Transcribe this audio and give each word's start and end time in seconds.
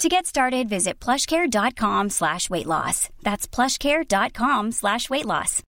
To 0.00 0.08
get 0.08 0.24
started, 0.24 0.66
visit 0.66 0.98
plushcare.com 0.98 2.08
slash 2.08 2.48
weight 2.48 2.64
loss. 2.64 3.10
That's 3.22 3.46
plushcare.com 3.46 4.72
slash 4.72 5.10
weight 5.10 5.26
loss. 5.26 5.62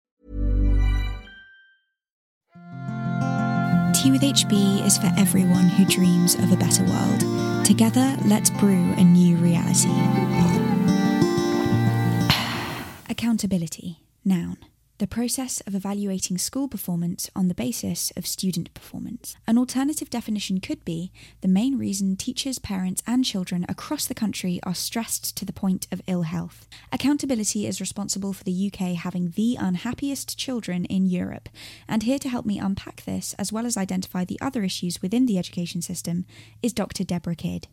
Tea 3.92 4.10
with 4.10 4.22
HB 4.22 4.86
is 4.86 4.96
for 4.96 5.12
everyone 5.18 5.68
who 5.68 5.84
dreams 5.84 6.34
of 6.34 6.50
a 6.50 6.56
better 6.56 6.82
world. 6.82 7.66
Together, 7.66 8.16
let's 8.24 8.48
brew 8.48 8.94
a 8.96 9.04
new 9.04 9.36
reality. 9.36 9.90
Accountability, 13.10 14.00
noun 14.24 14.56
the 15.02 15.08
process 15.08 15.60
of 15.62 15.74
evaluating 15.74 16.38
school 16.38 16.68
performance 16.68 17.28
on 17.34 17.48
the 17.48 17.54
basis 17.54 18.12
of 18.16 18.24
student 18.24 18.72
performance. 18.72 19.34
An 19.48 19.58
alternative 19.58 20.08
definition 20.08 20.60
could 20.60 20.84
be 20.84 21.10
the 21.40 21.48
main 21.48 21.76
reason 21.76 22.14
teachers, 22.14 22.60
parents, 22.60 23.02
and 23.04 23.24
children 23.24 23.66
across 23.68 24.06
the 24.06 24.14
country 24.14 24.60
are 24.62 24.76
stressed 24.76 25.36
to 25.36 25.44
the 25.44 25.52
point 25.52 25.88
of 25.90 26.00
ill 26.06 26.22
health. 26.22 26.68
Accountability 26.92 27.66
is 27.66 27.80
responsible 27.80 28.32
for 28.32 28.44
the 28.44 28.70
UK 28.72 28.94
having 28.94 29.30
the 29.30 29.56
unhappiest 29.58 30.38
children 30.38 30.84
in 30.84 31.04
Europe, 31.06 31.48
and 31.88 32.04
here 32.04 32.20
to 32.20 32.28
help 32.28 32.46
me 32.46 32.60
unpack 32.60 33.02
this 33.02 33.34
as 33.40 33.52
well 33.52 33.66
as 33.66 33.76
identify 33.76 34.24
the 34.24 34.40
other 34.40 34.62
issues 34.62 35.02
within 35.02 35.26
the 35.26 35.36
education 35.36 35.82
system 35.82 36.26
is 36.62 36.72
Dr. 36.72 37.02
Deborah 37.02 37.34
Kidd. 37.34 37.66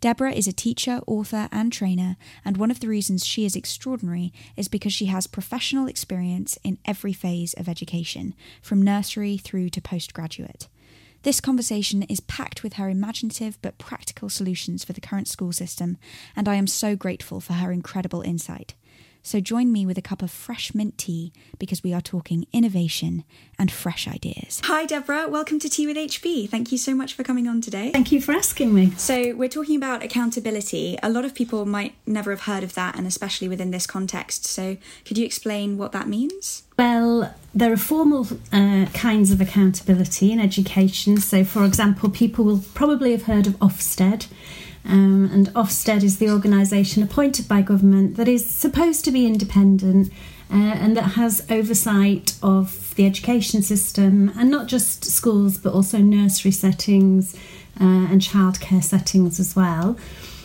Deborah 0.00 0.32
is 0.32 0.48
a 0.48 0.52
teacher, 0.52 1.00
author, 1.06 1.48
and 1.52 1.72
trainer, 1.72 2.16
and 2.44 2.56
one 2.56 2.70
of 2.70 2.80
the 2.80 2.88
reasons 2.88 3.24
she 3.24 3.44
is 3.44 3.56
extraordinary 3.56 4.32
is 4.56 4.68
because 4.68 4.92
she 4.92 5.06
has 5.06 5.26
professional 5.26 5.86
experience 5.86 6.58
in 6.64 6.78
every 6.84 7.12
phase 7.12 7.54
of 7.54 7.68
education, 7.68 8.34
from 8.60 8.82
nursery 8.82 9.36
through 9.36 9.68
to 9.70 9.80
postgraduate. 9.80 10.68
This 11.22 11.40
conversation 11.40 12.02
is 12.02 12.18
packed 12.18 12.64
with 12.64 12.74
her 12.74 12.88
imaginative 12.88 13.56
but 13.62 13.78
practical 13.78 14.28
solutions 14.28 14.82
for 14.82 14.92
the 14.92 15.00
current 15.00 15.28
school 15.28 15.52
system, 15.52 15.96
and 16.34 16.48
I 16.48 16.56
am 16.56 16.66
so 16.66 16.96
grateful 16.96 17.40
for 17.40 17.52
her 17.52 17.70
incredible 17.70 18.22
insight. 18.22 18.74
So 19.22 19.38
join 19.40 19.72
me 19.72 19.86
with 19.86 19.96
a 19.96 20.02
cup 20.02 20.20
of 20.20 20.30
fresh 20.32 20.74
mint 20.74 20.98
tea 20.98 21.32
because 21.58 21.82
we 21.84 21.94
are 21.94 22.00
talking 22.00 22.46
innovation 22.52 23.22
and 23.56 23.70
fresh 23.70 24.08
ideas. 24.08 24.60
Hi, 24.64 24.84
Deborah. 24.84 25.28
Welcome 25.28 25.60
to 25.60 25.68
Tea 25.68 25.86
with 25.86 25.96
HB. 25.96 26.48
Thank 26.48 26.72
you 26.72 26.78
so 26.78 26.92
much 26.92 27.14
for 27.14 27.22
coming 27.22 27.46
on 27.46 27.60
today. 27.60 27.92
Thank 27.92 28.10
you 28.10 28.20
for 28.20 28.32
asking 28.32 28.74
me. 28.74 28.90
So, 28.96 29.34
we're 29.36 29.48
talking 29.48 29.76
about 29.76 30.02
accountability. 30.02 30.98
A 31.04 31.08
lot 31.08 31.24
of 31.24 31.34
people 31.34 31.64
might 31.64 31.94
never 32.04 32.30
have 32.30 32.42
heard 32.42 32.64
of 32.64 32.74
that, 32.74 32.96
and 32.96 33.06
especially 33.06 33.46
within 33.48 33.70
this 33.70 33.86
context. 33.86 34.44
So, 34.44 34.76
could 35.04 35.16
you 35.16 35.24
explain 35.24 35.78
what 35.78 35.92
that 35.92 36.08
means? 36.08 36.64
Well, 36.76 37.32
there 37.54 37.72
are 37.72 37.76
formal 37.76 38.26
uh, 38.52 38.86
kinds 38.92 39.30
of 39.30 39.40
accountability 39.40 40.32
in 40.32 40.40
education. 40.40 41.18
So, 41.18 41.44
for 41.44 41.64
example, 41.64 42.10
people 42.10 42.44
will 42.44 42.62
probably 42.74 43.12
have 43.12 43.24
heard 43.24 43.46
of 43.46 43.52
Ofsted. 43.60 44.26
Um, 44.84 45.30
and 45.32 45.48
Ofsted 45.54 46.02
is 46.02 46.18
the 46.18 46.30
organisation 46.30 47.02
appointed 47.02 47.46
by 47.46 47.62
government 47.62 48.16
that 48.16 48.28
is 48.28 48.48
supposed 48.48 49.04
to 49.04 49.12
be 49.12 49.26
independent 49.26 50.12
uh, 50.50 50.56
and 50.56 50.96
that 50.96 51.12
has 51.12 51.46
oversight 51.48 52.34
of 52.42 52.94
the 52.96 53.06
education 53.06 53.62
system 53.62 54.32
and 54.36 54.50
not 54.50 54.66
just 54.66 55.04
schools 55.04 55.56
but 55.56 55.72
also 55.72 55.98
nursery 55.98 56.50
settings 56.50 57.34
uh, 57.80 58.06
and 58.10 58.20
childcare 58.20 58.82
settings 58.82 59.38
as 59.38 59.54
well. 59.54 59.96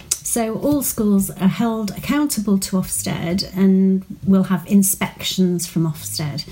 So 0.10 0.60
all 0.60 0.84
schools 0.84 1.30
are 1.30 1.48
held 1.48 1.92
accountable 1.92 2.60
to 2.60 2.76
Ofsted 2.76 3.50
and 3.56 4.06
will 4.26 4.44
have 4.44 4.68
inspections 4.68 5.66
from 5.66 5.92
Ofsted. 5.92 6.48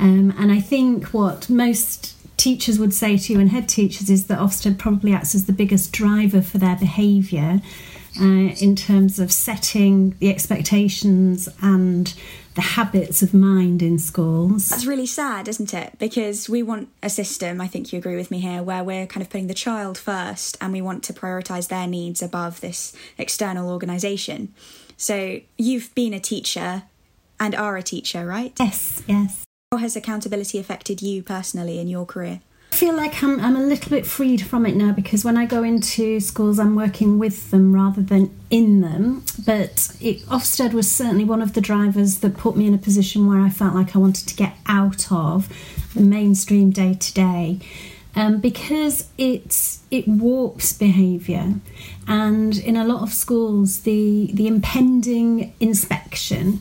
Um, 0.00 0.34
and 0.38 0.50
I 0.50 0.60
think 0.60 1.08
what 1.08 1.50
most 1.50 2.14
teachers 2.38 2.78
would 2.78 2.94
say 2.94 3.18
to 3.18 3.32
you 3.32 3.40
and 3.40 3.50
head 3.50 3.68
teachers 3.68 4.08
is 4.08 4.28
that 4.28 4.38
Ofsted 4.38 4.78
probably 4.78 5.12
acts 5.12 5.34
as 5.34 5.44
the 5.44 5.52
biggest 5.52 5.92
driver 5.92 6.40
for 6.40 6.56
their 6.56 6.76
behaviour 6.76 7.60
uh, 8.18 8.24
in 8.24 8.74
terms 8.74 9.18
of 9.18 9.30
setting 9.30 10.16
the 10.20 10.30
expectations 10.30 11.48
and 11.60 12.14
the 12.54 12.62
habits 12.62 13.22
of 13.22 13.34
mind 13.34 13.82
in 13.82 13.98
schools. 13.98 14.70
That's 14.70 14.86
really 14.86 15.06
sad, 15.06 15.46
isn't 15.46 15.74
it? 15.74 15.98
Because 15.98 16.48
we 16.48 16.62
want 16.62 16.88
a 17.02 17.10
system, 17.10 17.60
I 17.60 17.66
think 17.66 17.92
you 17.92 17.98
agree 17.98 18.16
with 18.16 18.30
me 18.30 18.40
here, 18.40 18.62
where 18.62 18.82
we're 18.82 19.06
kind 19.06 19.22
of 19.22 19.30
putting 19.30 19.46
the 19.46 19.54
child 19.54 19.98
first 19.98 20.56
and 20.60 20.72
we 20.72 20.80
want 20.80 21.04
to 21.04 21.12
prioritise 21.12 21.68
their 21.68 21.86
needs 21.86 22.22
above 22.22 22.60
this 22.60 22.96
external 23.18 23.70
organisation. 23.70 24.54
So 24.96 25.40
you've 25.56 25.94
been 25.94 26.14
a 26.14 26.20
teacher 26.20 26.84
and 27.38 27.54
are 27.54 27.76
a 27.76 27.82
teacher, 27.82 28.26
right? 28.26 28.52
Yes, 28.58 29.02
yes. 29.06 29.44
How 29.70 29.76
has 29.76 29.96
accountability 29.96 30.58
affected 30.58 31.02
you 31.02 31.22
personally 31.22 31.78
in 31.78 31.88
your 31.88 32.06
career? 32.06 32.40
I 32.72 32.74
feel 32.74 32.96
like 32.96 33.22
I'm, 33.22 33.38
I'm 33.38 33.54
a 33.54 33.60
little 33.60 33.90
bit 33.90 34.06
freed 34.06 34.40
from 34.40 34.64
it 34.64 34.74
now 34.74 34.92
because 34.92 35.26
when 35.26 35.36
I 35.36 35.44
go 35.44 35.62
into 35.62 36.20
schools, 36.20 36.58
I'm 36.58 36.74
working 36.74 37.18
with 37.18 37.50
them 37.50 37.74
rather 37.74 38.00
than 38.00 38.34
in 38.48 38.80
them. 38.80 39.24
But 39.44 39.94
it, 40.00 40.22
Ofsted 40.22 40.72
was 40.72 40.90
certainly 40.90 41.26
one 41.26 41.42
of 41.42 41.52
the 41.52 41.60
drivers 41.60 42.20
that 42.20 42.38
put 42.38 42.56
me 42.56 42.66
in 42.66 42.72
a 42.72 42.78
position 42.78 43.26
where 43.26 43.40
I 43.40 43.50
felt 43.50 43.74
like 43.74 43.94
I 43.94 43.98
wanted 43.98 44.26
to 44.28 44.36
get 44.36 44.54
out 44.64 45.12
of 45.12 45.50
the 45.94 46.00
mainstream 46.00 46.70
day 46.70 46.94
to 46.94 47.12
day. 47.12 47.58
Because 48.40 49.10
it's 49.16 49.82
it 49.92 50.08
warps 50.08 50.72
behaviour, 50.72 51.54
and 52.08 52.56
in 52.56 52.74
a 52.74 52.84
lot 52.84 53.02
of 53.02 53.12
schools, 53.12 53.82
the 53.82 54.30
the 54.34 54.48
impending 54.48 55.54
inspection 55.60 56.58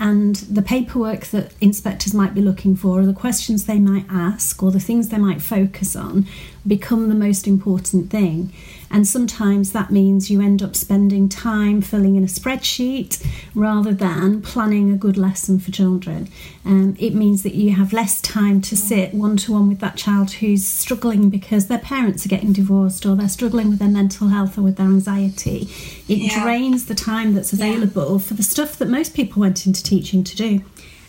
and 0.00 0.36
the 0.36 0.62
paperwork 0.62 1.26
that 1.26 1.52
inspectors 1.60 2.14
might 2.14 2.34
be 2.34 2.40
looking 2.40 2.74
for, 2.74 3.00
or 3.00 3.06
the 3.06 3.12
questions 3.12 3.66
they 3.66 3.78
might 3.78 4.06
ask, 4.08 4.62
or 4.62 4.70
the 4.70 4.80
things 4.80 5.10
they 5.10 5.18
might 5.18 5.42
focus 5.42 5.94
on, 5.94 6.26
become 6.66 7.10
the 7.10 7.14
most 7.14 7.46
important 7.46 8.10
thing. 8.10 8.50
And 8.90 9.06
sometimes 9.06 9.70
that 9.72 9.90
means 9.90 10.30
you 10.30 10.40
end 10.40 10.62
up 10.62 10.74
spending 10.74 11.28
time 11.28 11.80
filling 11.80 12.16
in 12.16 12.24
a 12.24 12.26
spreadsheet 12.26 13.24
rather 13.54 13.94
than 13.94 14.42
planning 14.42 14.90
a 14.92 14.96
good 14.96 15.16
lesson 15.16 15.60
for 15.60 15.70
children. 15.70 16.28
Um, 16.64 16.96
it 16.98 17.14
means 17.14 17.44
that 17.44 17.54
you 17.54 17.70
have 17.74 17.92
less 17.92 18.20
time 18.20 18.60
to 18.62 18.76
sit 18.76 19.14
one 19.14 19.36
to 19.38 19.52
one 19.52 19.68
with 19.68 19.78
that 19.78 19.96
child 19.96 20.32
who's 20.32 20.66
struggling 20.66 21.30
because 21.30 21.68
their 21.68 21.78
parents 21.78 22.26
are 22.26 22.28
getting 22.28 22.52
divorced 22.52 23.06
or 23.06 23.14
they're 23.14 23.28
struggling 23.28 23.70
with 23.70 23.78
their 23.78 23.88
mental 23.88 24.28
health 24.28 24.58
or 24.58 24.62
with 24.62 24.76
their 24.76 24.86
anxiety. 24.86 25.68
It 26.08 26.18
yeah. 26.18 26.42
drains 26.42 26.86
the 26.86 26.96
time 26.96 27.34
that's 27.34 27.52
available 27.52 28.12
yeah. 28.12 28.26
for 28.26 28.34
the 28.34 28.42
stuff 28.42 28.76
that 28.78 28.88
most 28.88 29.14
people 29.14 29.40
went 29.40 29.66
into 29.66 29.84
teaching 29.84 30.24
to 30.24 30.36
do. 30.36 30.64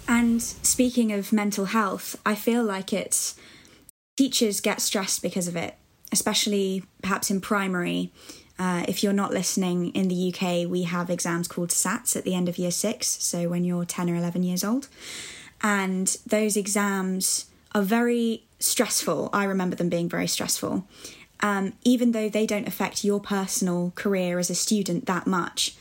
And 0.07 0.41
speaking 0.41 1.11
of 1.11 1.33
mental 1.33 1.65
health, 1.65 2.19
I 2.25 2.35
feel 2.35 2.63
like 2.63 2.93
it's 2.93 3.35
teachers 4.17 4.61
get 4.61 4.81
stressed 4.81 5.23
because 5.23 5.47
of 5.47 5.55
it 5.55 5.75
especially 6.11 6.83
perhaps 7.01 7.31
in 7.31 7.41
primary. 7.41 8.11
Uh, 8.59 8.85
if 8.87 9.03
you're 9.03 9.13
not 9.13 9.31
listening 9.31 9.89
in 9.95 10.07
the 10.07 10.33
UK, 10.33 10.69
we 10.69 10.83
have 10.83 11.09
exams 11.09 11.47
called 11.47 11.69
SATs 11.69 12.15
at 12.15 12.23
the 12.23 12.35
end 12.35 12.47
of 12.47 12.57
year 12.57 12.71
six, 12.71 13.07
so 13.07 13.49
when 13.49 13.63
you're 13.63 13.85
10 13.85 14.09
or 14.09 14.15
11 14.15 14.43
years 14.43 14.63
old. 14.63 14.87
And 15.63 16.15
those 16.27 16.57
exams 16.57 17.45
are 17.73 17.81
very 17.81 18.43
stressful. 18.59 19.29
I 19.33 19.45
remember 19.45 19.75
them 19.75 19.89
being 19.89 20.09
very 20.09 20.27
stressful. 20.27 20.87
Um, 21.39 21.73
even 21.83 22.11
though 22.11 22.29
they 22.29 22.45
don't 22.45 22.67
affect 22.67 23.03
your 23.03 23.19
personal 23.19 23.93
career 23.95 24.37
as 24.37 24.49
a 24.49 24.55
student 24.55 25.07
that 25.07 25.25
much, 25.25 25.75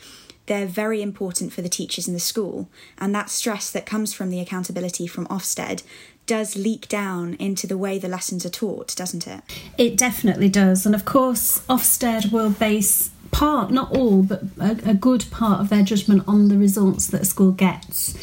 they're 0.47 0.67
very 0.67 1.01
important 1.03 1.53
for 1.53 1.63
the 1.63 1.69
teachers 1.69 2.09
in 2.09 2.15
the 2.15 2.21
school. 2.21 2.69
And 2.99 3.15
that 3.15 3.31
stress 3.31 3.71
that 3.71 3.87
comes 3.87 4.13
from 4.13 4.31
the 4.31 4.41
accountability 4.41 5.07
from 5.07 5.27
Ofsted 5.29 5.83
does 6.27 6.57
leak 6.57 6.89
down 6.89 7.35
into 7.35 7.67
the 7.67 7.79
way 7.79 7.99
the 7.99 8.09
lessons 8.09 8.45
are 8.47 8.51
taught, 8.51 8.95
doesn't 8.97 9.27
it? 9.27 9.43
It 9.79 9.97
definitely 9.97 10.49
does. 10.49 10.87
And 10.87 10.95
of 10.95 11.05
course, 11.05 11.61
Ofsted 11.69 12.33
will 12.33 12.51
base 12.51 13.11
part, 13.31 13.71
not 13.71 13.97
all, 13.97 14.23
but 14.23 14.43
a, 14.61 14.91
a 14.91 14.95
good 14.95 15.25
part 15.31 15.61
of 15.61 15.69
their 15.69 15.83
judgment 15.83 16.25
on 16.27 16.49
the 16.49 16.59
results 16.59 17.07
that 17.09 17.23
a 17.23 17.25
school 17.25 17.53
gets. 17.53 18.17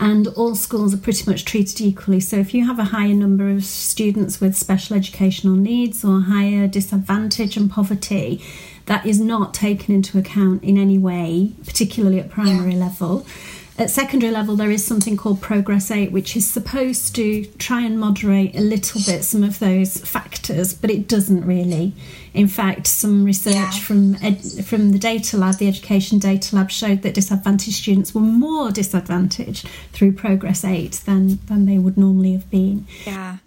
and 0.00 0.28
all 0.28 0.54
schools 0.54 0.94
are 0.94 0.98
pretty 0.98 1.30
much 1.30 1.44
treated 1.44 1.80
equally. 1.80 2.20
So 2.20 2.36
if 2.36 2.54
you 2.54 2.66
have 2.66 2.78
a 2.78 2.84
higher 2.84 3.14
number 3.14 3.50
of 3.50 3.64
students 3.64 4.40
with 4.40 4.56
special 4.56 4.96
educational 4.96 5.56
needs 5.56 6.04
or 6.04 6.22
higher 6.22 6.66
disadvantage 6.66 7.56
and 7.56 7.70
poverty, 7.70 8.42
that 8.86 9.06
is 9.06 9.20
not 9.20 9.54
taken 9.54 9.94
into 9.94 10.18
account 10.18 10.62
in 10.64 10.78
any 10.78 10.98
way, 10.98 11.52
particularly 11.64 12.18
at 12.18 12.30
primary 12.30 12.72
yeah. 12.72 12.84
level. 12.84 13.26
At 13.80 13.88
secondary 13.88 14.30
level, 14.30 14.56
there 14.56 14.70
is 14.70 14.84
something 14.84 15.16
called 15.16 15.40
Progress 15.40 15.90
8, 15.90 16.12
which 16.12 16.36
is 16.36 16.46
supposed 16.46 17.14
to 17.14 17.46
try 17.56 17.80
and 17.80 17.98
moderate 17.98 18.54
a 18.54 18.60
little 18.60 19.00
bit 19.06 19.24
some 19.24 19.42
of 19.42 19.58
those 19.58 19.96
factors, 19.96 20.74
but 20.74 20.90
it 20.90 21.08
doesn't 21.08 21.46
really. 21.46 21.94
In 22.34 22.46
fact, 22.46 22.86
some 22.86 23.24
research 23.24 23.54
yeah. 23.54 23.70
from 23.70 24.16
ed- 24.16 24.66
from 24.66 24.92
the 24.92 24.98
data 24.98 25.38
lab, 25.38 25.56
the 25.56 25.66
education 25.66 26.18
data 26.18 26.54
lab, 26.54 26.70
showed 26.70 27.00
that 27.00 27.14
disadvantaged 27.14 27.78
students 27.78 28.14
were 28.14 28.20
more 28.20 28.70
disadvantaged 28.70 29.66
through 29.92 30.12
Progress 30.12 30.62
8 30.62 30.92
than, 31.06 31.38
than 31.46 31.64
they 31.64 31.78
would 31.78 31.96
normally 31.96 32.32
have 32.32 32.50
been. 32.50 32.86
Yeah 33.06 33.38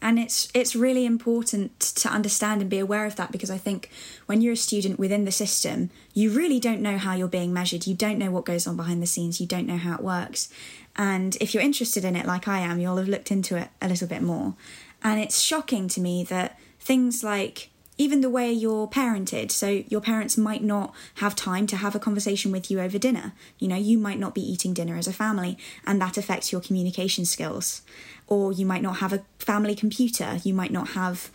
and 0.00 0.18
it's 0.18 0.48
it's 0.54 0.76
really 0.76 1.04
important 1.04 1.80
to 1.80 2.08
understand 2.08 2.60
and 2.60 2.70
be 2.70 2.78
aware 2.78 3.06
of 3.06 3.16
that 3.16 3.32
because 3.32 3.50
I 3.50 3.58
think 3.58 3.90
when 4.26 4.40
you're 4.40 4.52
a 4.52 4.56
student 4.56 4.98
within 4.98 5.24
the 5.24 5.32
system, 5.32 5.90
you 6.14 6.30
really 6.30 6.60
don't 6.60 6.80
know 6.80 6.98
how 6.98 7.14
you're 7.14 7.28
being 7.28 7.52
measured. 7.52 7.86
You 7.86 7.94
don't 7.94 8.18
know 8.18 8.30
what 8.30 8.44
goes 8.44 8.66
on 8.66 8.76
behind 8.76 9.02
the 9.02 9.06
scenes. 9.06 9.40
You 9.40 9.46
don't 9.46 9.66
know 9.66 9.76
how 9.76 9.94
it 9.94 10.02
works. 10.02 10.48
And 10.96 11.36
if 11.40 11.54
you're 11.54 11.62
interested 11.62 12.04
in 12.04 12.16
it, 12.16 12.26
like 12.26 12.48
I 12.48 12.60
am, 12.60 12.80
you'll 12.80 12.96
have 12.96 13.08
looked 13.08 13.30
into 13.30 13.56
it 13.56 13.68
a 13.80 13.88
little 13.88 14.08
bit 14.08 14.22
more. 14.22 14.54
And 15.02 15.20
it's 15.20 15.40
shocking 15.40 15.88
to 15.88 16.00
me 16.00 16.24
that 16.24 16.58
things 16.80 17.22
like 17.22 17.70
even 17.98 18.20
the 18.20 18.30
way 18.30 18.50
you're 18.50 18.88
parented. 18.88 19.50
So, 19.50 19.82
your 19.88 20.00
parents 20.00 20.38
might 20.38 20.62
not 20.62 20.94
have 21.16 21.36
time 21.36 21.66
to 21.66 21.76
have 21.76 21.94
a 21.94 22.00
conversation 22.00 22.50
with 22.50 22.70
you 22.70 22.80
over 22.80 22.98
dinner. 22.98 23.32
You 23.58 23.68
know, 23.68 23.76
you 23.76 23.98
might 23.98 24.18
not 24.18 24.34
be 24.34 24.40
eating 24.40 24.72
dinner 24.72 24.96
as 24.96 25.06
a 25.06 25.12
family, 25.12 25.58
and 25.86 26.00
that 26.00 26.16
affects 26.16 26.52
your 26.52 26.60
communication 26.60 27.24
skills 27.24 27.82
or 28.28 28.52
you 28.52 28.66
might 28.66 28.82
not 28.82 28.98
have 28.98 29.12
a 29.12 29.22
family 29.38 29.74
computer, 29.74 30.38
you 30.44 30.54
might 30.54 30.70
not 30.70 30.88
have 30.90 31.30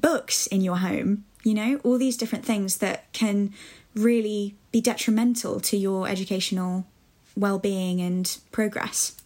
books 0.00 0.46
in 0.46 0.62
your 0.62 0.78
home, 0.78 1.24
you 1.44 1.54
know, 1.54 1.80
all 1.84 1.98
these 1.98 2.16
different 2.16 2.44
things 2.44 2.78
that 2.78 3.12
can 3.12 3.52
really 3.94 4.54
be 4.72 4.80
detrimental 4.80 5.60
to 5.60 5.76
your 5.76 6.08
educational 6.08 6.86
well-being 7.36 8.00
and 8.00 8.38
progress. 8.50 9.17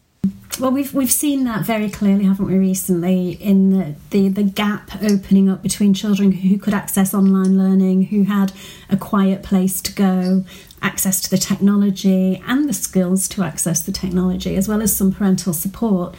Well, 0.60 0.70
we've 0.70 0.94
we've 0.94 1.10
seen 1.10 1.42
that 1.44 1.64
very 1.64 1.90
clearly, 1.90 2.24
haven't 2.24 2.46
we, 2.46 2.56
recently, 2.56 3.32
in 3.32 3.70
the, 3.70 3.94
the, 4.10 4.28
the 4.28 4.44
gap 4.44 4.90
opening 5.02 5.48
up 5.48 5.60
between 5.60 5.92
children 5.92 6.30
who 6.30 6.56
could 6.56 6.72
access 6.72 7.12
online 7.12 7.58
learning, 7.58 8.04
who 8.04 8.24
had 8.24 8.52
a 8.88 8.96
quiet 8.96 9.42
place 9.42 9.80
to 9.80 9.92
go, 9.92 10.44
access 10.80 11.20
to 11.22 11.30
the 11.30 11.38
technology, 11.38 12.40
and 12.46 12.68
the 12.68 12.72
skills 12.72 13.26
to 13.30 13.42
access 13.42 13.82
the 13.82 13.90
technology, 13.90 14.54
as 14.54 14.68
well 14.68 14.82
as 14.82 14.94
some 14.96 15.10
parental 15.10 15.52
support 15.52 16.14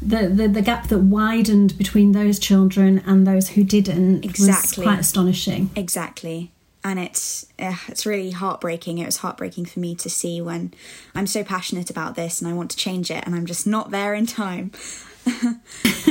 the, 0.00 0.28
the, 0.28 0.46
the 0.46 0.62
gap 0.62 0.88
that 0.88 0.98
widened 0.98 1.76
between 1.76 2.12
those 2.12 2.38
children 2.38 3.02
and 3.04 3.26
those 3.26 3.48
who 3.48 3.64
didn't 3.64 4.24
exactly. 4.24 4.82
was 4.82 4.90
quite 4.90 5.00
astonishing. 5.00 5.70
Exactly. 5.74 6.52
And 6.88 6.98
it's 6.98 7.44
uh, 7.58 7.76
it's 7.86 8.06
really 8.06 8.30
heartbreaking. 8.30 8.96
It 8.96 9.04
was 9.04 9.18
heartbreaking 9.18 9.66
for 9.66 9.78
me 9.78 9.94
to 9.96 10.08
see 10.08 10.40
when 10.40 10.72
I'm 11.14 11.26
so 11.26 11.44
passionate 11.44 11.90
about 11.90 12.14
this 12.14 12.40
and 12.40 12.48
I 12.50 12.54
want 12.54 12.70
to 12.70 12.78
change 12.78 13.10
it, 13.10 13.24
and 13.26 13.34
I'm 13.34 13.44
just 13.44 13.66
not 13.66 13.90
there 13.90 14.14
in 14.14 14.24
time. 14.24 14.72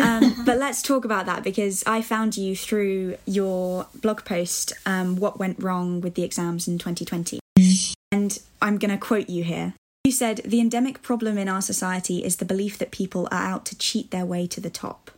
um, 0.02 0.44
but 0.46 0.60
let's 0.60 0.84
talk 0.84 1.04
about 1.04 1.26
that 1.26 1.44
because 1.44 1.84
I 1.88 2.04
found 2.04 2.38
you 2.38 2.56
through 2.56 3.18
your 3.26 3.88
blog 3.96 4.24
post, 4.24 4.74
um, 4.86 5.16
What 5.16 5.40
Went 5.40 5.62
Wrong 5.64 6.00
with 6.00 6.14
the 6.14 6.22
Exams 6.22 6.68
in 6.68 6.78
2020. 6.78 7.40
And 8.12 8.38
I'm 8.62 8.78
going 8.78 8.92
to 8.92 8.98
quote 8.98 9.30
you 9.30 9.44
here. 9.44 9.74
You 10.04 10.12
said 10.12 10.42
the 10.46 10.60
endemic 10.60 11.02
problem 11.02 11.40
in 11.40 11.50
our 11.50 11.62
society 11.62 12.24
is 12.24 12.36
the 12.36 12.46
belief 12.46 12.78
that 12.78 12.92
people 12.92 13.28
are 13.32 13.44
out 13.44 13.66
to 13.66 13.78
cheat 13.78 14.12
their 14.12 14.26
way 14.26 14.46
to 14.48 14.62
the 14.62 14.70
top. 14.70 15.10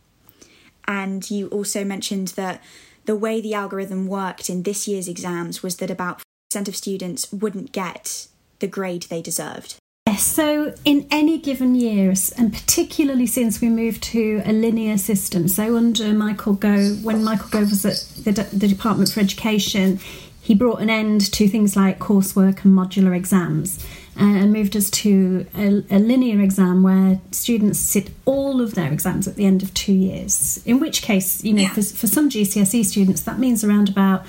And 0.88 1.30
you 1.30 1.48
also 1.48 1.84
mentioned 1.84 2.28
that 2.28 2.62
the 3.04 3.16
way 3.16 3.40
the 3.40 3.54
algorithm 3.54 4.06
worked 4.06 4.48
in 4.50 4.62
this 4.62 4.86
year's 4.86 5.08
exams 5.08 5.62
was 5.62 5.76
that 5.76 5.90
about 5.90 6.22
4% 6.52 6.68
of 6.68 6.76
students 6.76 7.30
wouldn't 7.32 7.72
get 7.72 8.26
the 8.58 8.66
grade 8.66 9.04
they 9.04 9.22
deserved. 9.22 9.76
Yes, 10.06 10.24
so 10.24 10.74
in 10.84 11.06
any 11.10 11.38
given 11.38 11.74
year, 11.74 12.12
and 12.36 12.52
particularly 12.52 13.26
since 13.26 13.60
we 13.60 13.68
moved 13.68 14.02
to 14.04 14.42
a 14.44 14.52
linear 14.52 14.98
system, 14.98 15.46
so 15.46 15.76
under 15.76 16.12
Michael 16.12 16.54
Gove, 16.54 17.04
when 17.04 17.22
Michael 17.22 17.48
Gove 17.48 17.70
was 17.70 17.84
at 17.84 18.24
the, 18.24 18.42
the 18.56 18.66
Department 18.66 19.10
for 19.10 19.20
Education, 19.20 20.00
he 20.40 20.54
brought 20.54 20.80
an 20.80 20.90
end 20.90 21.32
to 21.32 21.48
things 21.48 21.76
like 21.76 21.98
coursework 21.98 22.64
and 22.64 22.76
modular 22.76 23.14
exams 23.14 23.84
and 24.16 24.52
moved 24.52 24.76
us 24.76 24.90
to 24.90 25.46
a, 25.54 25.82
a, 25.90 25.98
linear 25.98 26.40
exam 26.40 26.82
where 26.82 27.20
students 27.30 27.78
sit 27.78 28.10
all 28.24 28.60
of 28.60 28.74
their 28.74 28.92
exams 28.92 29.26
at 29.26 29.36
the 29.36 29.46
end 29.46 29.62
of 29.62 29.72
two 29.72 29.92
years. 29.92 30.62
In 30.66 30.80
which 30.80 31.02
case, 31.02 31.42
you 31.44 31.54
know, 31.54 31.62
yeah. 31.62 31.72
for, 31.72 31.82
for 31.82 32.06
some 32.06 32.28
GCSE 32.28 32.84
students, 32.84 33.22
that 33.22 33.38
means 33.38 33.64
around 33.64 33.88
about 33.88 34.26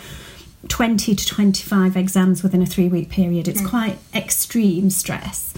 20 0.68 1.16
to 1.16 1.26
25 1.26 1.98
exams 1.98 2.44
within 2.44 2.62
a 2.62 2.66
three 2.66 2.88
week 2.88 3.10
period. 3.10 3.48
It's 3.48 3.62
mm. 3.62 3.70
quite 3.70 3.98
extreme 4.14 4.90
stress. 4.90 5.54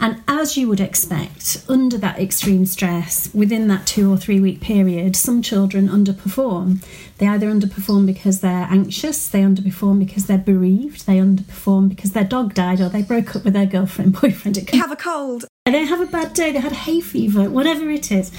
And 0.00 0.22
as 0.28 0.56
you 0.56 0.68
would 0.68 0.80
expect, 0.80 1.64
under 1.68 1.96
that 1.98 2.18
extreme 2.18 2.66
stress, 2.66 3.32
within 3.32 3.68
that 3.68 3.86
two 3.86 4.12
or 4.12 4.16
three 4.16 4.40
week 4.40 4.60
period, 4.60 5.16
some 5.16 5.40
children 5.40 5.88
underperform. 5.88 6.84
They 7.18 7.26
either 7.26 7.48
underperform 7.48 8.04
because 8.04 8.40
they're 8.40 8.66
anxious, 8.70 9.28
they 9.28 9.40
underperform 9.40 9.98
because 9.98 10.26
they're 10.26 10.36
bereaved, 10.36 11.06
they 11.06 11.16
underperform 11.16 11.88
because 11.88 12.12
their 12.12 12.24
dog 12.24 12.52
died, 12.52 12.80
or 12.80 12.90
they 12.90 13.02
broke 13.02 13.34
up 13.36 13.44
with 13.44 13.54
their 13.54 13.66
girlfriend, 13.66 14.12
boyfriend. 14.20 14.58
It 14.58 14.66
can 14.66 14.80
have 14.80 14.92
a 14.92 14.96
cold. 14.96 15.46
They 15.64 15.84
have 15.84 16.00
a 16.00 16.06
bad 16.06 16.34
day, 16.34 16.52
they 16.52 16.60
had 16.60 16.72
hay 16.72 17.00
fever, 17.00 17.48
whatever 17.48 17.90
it 17.90 18.12
is. 18.12 18.30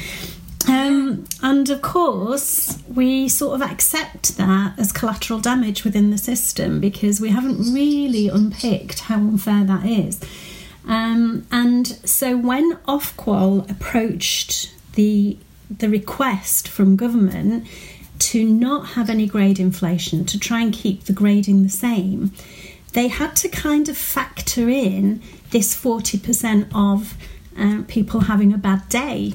Um, 0.68 1.26
and 1.42 1.70
of 1.70 1.82
course, 1.82 2.78
we 2.94 3.30
sort 3.30 3.62
of 3.62 3.72
accept 3.72 4.38
that 4.38 4.78
as 4.78 4.92
collateral 4.92 5.40
damage 5.40 5.84
within 5.86 6.12
the 6.12 6.18
system 6.18 6.82
because 6.82 7.22
we 7.22 7.30
haven't 7.30 7.74
really 7.74 8.28
unpicked 8.28 9.02
how 9.02 9.16
unfair 9.16 9.64
that 9.64 9.86
is. 9.86 10.20
Um, 10.88 11.46
and 11.52 11.86
so 11.88 12.38
when 12.38 12.78
Ofqual 12.88 13.70
approached 13.70 14.74
the 14.94 15.38
the 15.70 15.90
request 15.90 16.68
from 16.70 16.96
government 16.96 17.68
to 18.20 18.46
not 18.46 18.90
have 18.92 19.10
any 19.10 19.28
grade 19.28 19.60
inflation, 19.60 20.24
to 20.26 20.40
try 20.40 20.62
and 20.62 20.74
keep 20.74 21.04
the 21.04 21.14
grading 21.14 21.64
the 21.64 21.70
same, 21.70 22.32
they 22.94 23.10
had 23.10 23.36
to 23.36 23.50
kind 23.50 23.90
of 23.90 23.98
factor 23.98 24.70
in 24.70 25.22
this 25.52 25.76
40% 25.76 26.70
of 26.74 27.16
uh, 27.60 27.84
people 27.88 28.22
having 28.22 28.54
a 28.54 28.58
bad 28.58 28.88
day. 28.90 29.34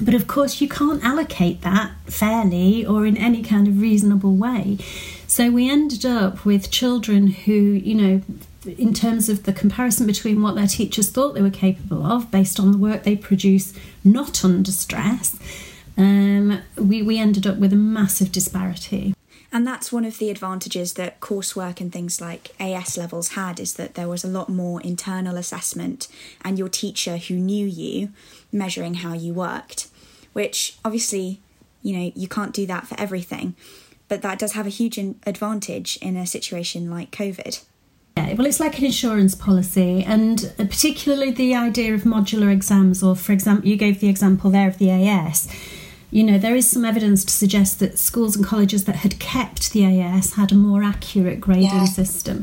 But 0.00 0.14
of 0.14 0.26
course, 0.26 0.60
you 0.60 0.68
can't 0.68 1.02
allocate 1.04 1.62
that 1.62 1.92
fairly 2.06 2.86
or 2.86 3.04
in 3.06 3.16
any 3.16 3.42
kind 3.42 3.66
of 3.68 3.80
reasonable 3.80 4.36
way. 4.36 4.78
So 5.26 5.50
we 5.50 5.70
ended 5.70 6.06
up 6.06 6.44
with 6.44 6.70
children 6.70 7.28
who, 7.28 7.52
you 7.52 7.94
know, 7.94 8.22
in 8.66 8.92
terms 8.92 9.28
of 9.28 9.44
the 9.44 9.52
comparison 9.52 10.06
between 10.06 10.42
what 10.42 10.54
their 10.54 10.66
teachers 10.66 11.10
thought 11.10 11.34
they 11.34 11.42
were 11.42 11.50
capable 11.50 12.04
of 12.04 12.30
based 12.30 12.60
on 12.60 12.72
the 12.72 12.78
work 12.78 13.02
they 13.02 13.16
produce 13.16 13.72
not 14.04 14.44
under 14.44 14.70
stress, 14.70 15.38
um, 15.96 16.60
we, 16.76 17.02
we 17.02 17.18
ended 17.18 17.46
up 17.46 17.56
with 17.56 17.72
a 17.72 17.76
massive 17.76 18.32
disparity. 18.32 19.14
And 19.52 19.66
that's 19.66 19.90
one 19.90 20.04
of 20.04 20.18
the 20.18 20.30
advantages 20.30 20.94
that 20.94 21.20
coursework 21.20 21.80
and 21.80 21.92
things 21.92 22.20
like 22.20 22.54
AS 22.60 22.96
levels 22.96 23.30
had 23.30 23.58
is 23.58 23.74
that 23.74 23.94
there 23.94 24.08
was 24.08 24.22
a 24.22 24.28
lot 24.28 24.48
more 24.48 24.80
internal 24.82 25.36
assessment 25.36 26.06
and 26.44 26.58
your 26.58 26.68
teacher 26.68 27.16
who 27.16 27.34
knew 27.34 27.66
you 27.66 28.10
measuring 28.52 28.94
how 28.94 29.12
you 29.12 29.34
worked, 29.34 29.88
which 30.34 30.76
obviously, 30.84 31.40
you 31.82 31.96
know, 31.96 32.12
you 32.14 32.28
can't 32.28 32.54
do 32.54 32.64
that 32.66 32.86
for 32.86 32.98
everything, 33.00 33.56
but 34.06 34.22
that 34.22 34.38
does 34.38 34.52
have 34.52 34.66
a 34.66 34.70
huge 34.70 34.98
advantage 34.98 35.98
in 36.00 36.16
a 36.16 36.26
situation 36.26 36.88
like 36.88 37.10
COVID. 37.10 37.64
Yeah, 38.16 38.34
well, 38.34 38.46
it's 38.46 38.60
like 38.60 38.78
an 38.78 38.84
insurance 38.84 39.34
policy, 39.34 40.02
and 40.04 40.52
particularly 40.56 41.30
the 41.30 41.54
idea 41.54 41.94
of 41.94 42.02
modular 42.02 42.52
exams, 42.52 43.02
or 43.02 43.14
for 43.14 43.32
example, 43.32 43.68
you 43.68 43.76
gave 43.76 44.00
the 44.00 44.08
example 44.08 44.50
there 44.50 44.68
of 44.68 44.78
the 44.78 44.90
AS. 44.90 45.48
You 46.10 46.24
know, 46.24 46.38
there 46.38 46.56
is 46.56 46.68
some 46.68 46.84
evidence 46.84 47.24
to 47.24 47.32
suggest 47.32 47.78
that 47.78 47.98
schools 47.98 48.34
and 48.34 48.44
colleges 48.44 48.84
that 48.84 48.96
had 48.96 49.20
kept 49.20 49.72
the 49.72 49.84
AS 49.84 50.34
had 50.34 50.50
a 50.50 50.56
more 50.56 50.82
accurate 50.82 51.40
grading 51.40 51.64
yeah. 51.66 51.84
system. 51.84 52.42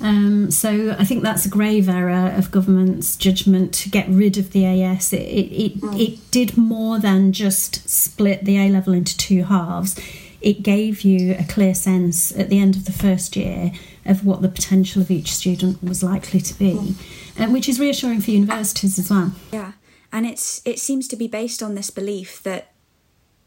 Um, 0.00 0.50
so 0.50 0.94
I 0.98 1.04
think 1.04 1.22
that's 1.22 1.46
a 1.46 1.48
grave 1.48 1.88
error 1.88 2.30
of 2.30 2.50
government's 2.50 3.16
judgment 3.16 3.72
to 3.74 3.88
get 3.88 4.08
rid 4.08 4.36
of 4.38 4.52
the 4.52 4.66
AS. 4.66 5.12
It, 5.12 5.18
it, 5.18 5.52
it, 5.52 5.80
mm. 5.80 6.00
it 6.00 6.30
did 6.30 6.56
more 6.56 6.98
than 6.98 7.32
just 7.32 7.88
split 7.88 8.44
the 8.44 8.58
A 8.58 8.68
level 8.68 8.92
into 8.92 9.16
two 9.16 9.44
halves. 9.44 9.98
It 10.40 10.62
gave 10.62 11.02
you 11.02 11.34
a 11.38 11.44
clear 11.44 11.74
sense 11.74 12.36
at 12.36 12.50
the 12.50 12.58
end 12.58 12.76
of 12.76 12.84
the 12.84 12.92
first 12.92 13.36
year 13.36 13.72
of 14.08 14.24
what 14.24 14.42
the 14.42 14.48
potential 14.48 15.02
of 15.02 15.10
each 15.10 15.34
student 15.34 15.82
was 15.82 16.02
likely 16.02 16.40
to 16.40 16.58
be, 16.58 16.94
um, 17.38 17.52
which 17.52 17.68
is 17.68 17.80
reassuring 17.80 18.20
for 18.20 18.30
universities 18.30 18.98
as 18.98 19.10
well. 19.10 19.32
Yeah, 19.52 19.72
and 20.12 20.26
it's 20.26 20.62
it 20.64 20.78
seems 20.78 21.08
to 21.08 21.16
be 21.16 21.28
based 21.28 21.62
on 21.62 21.74
this 21.74 21.90
belief 21.90 22.42
that 22.42 22.72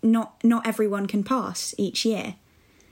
not 0.02 0.44
not 0.44 0.68
everyone 0.68 1.08
can 1.08 1.24
pass 1.24 1.74
each 1.78 2.06
year, 2.06 2.36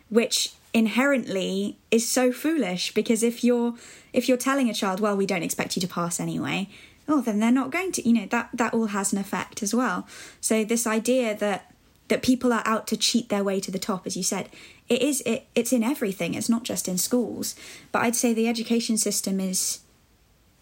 which 0.10 0.54
inherently 0.74 1.78
is 1.90 2.08
so 2.08 2.32
foolish 2.32 2.94
because 2.94 3.24
if 3.24 3.44
you're 3.44 3.76
if 4.14 4.28
you're 4.28 4.38
telling 4.38 4.70
a 4.70 4.74
child, 4.74 5.00
well, 5.00 5.16
we 5.16 5.26
don't 5.26 5.44
expect 5.44 5.76
you 5.76 5.82
to 5.82 5.88
pass 5.88 6.20
anyway, 6.20 6.70
oh, 7.08 7.22
then 7.22 7.40
they're 7.40 7.52
not 7.52 7.72
going 7.72 7.92
to. 7.94 8.08
You 8.08 8.14
know, 8.14 8.28
that 8.28 8.50
that 8.54 8.74
all 8.74 8.88
has 8.88 9.14
an 9.14 9.20
effect 9.20 9.64
as 9.64 9.74
well. 9.74 10.08
So 10.42 10.64
this 10.64 10.86
idea 10.88 11.36
that 11.36 11.74
that 12.08 12.22
people 12.22 12.54
are 12.54 12.64
out 12.66 12.88
to 12.88 12.98
cheat 12.98 13.30
their 13.30 13.44
way 13.44 13.60
to 13.60 13.72
the 13.72 13.80
top, 13.80 14.08
as 14.08 14.16
you 14.16 14.24
said, 14.24 14.50
it 14.90 15.02
is 15.02 15.22
it, 15.22 15.48
it's 15.56 15.74
in 15.74 15.84
everything. 15.84 16.34
It's 16.34 16.50
not 16.50 16.64
just 16.64 16.88
in 16.88 16.98
schools. 16.98 17.56
But 17.92 18.04
I'd 18.04 18.16
say 18.16 18.34
the 18.34 18.48
education 18.48 18.98
system 18.98 19.40
is 19.40 19.80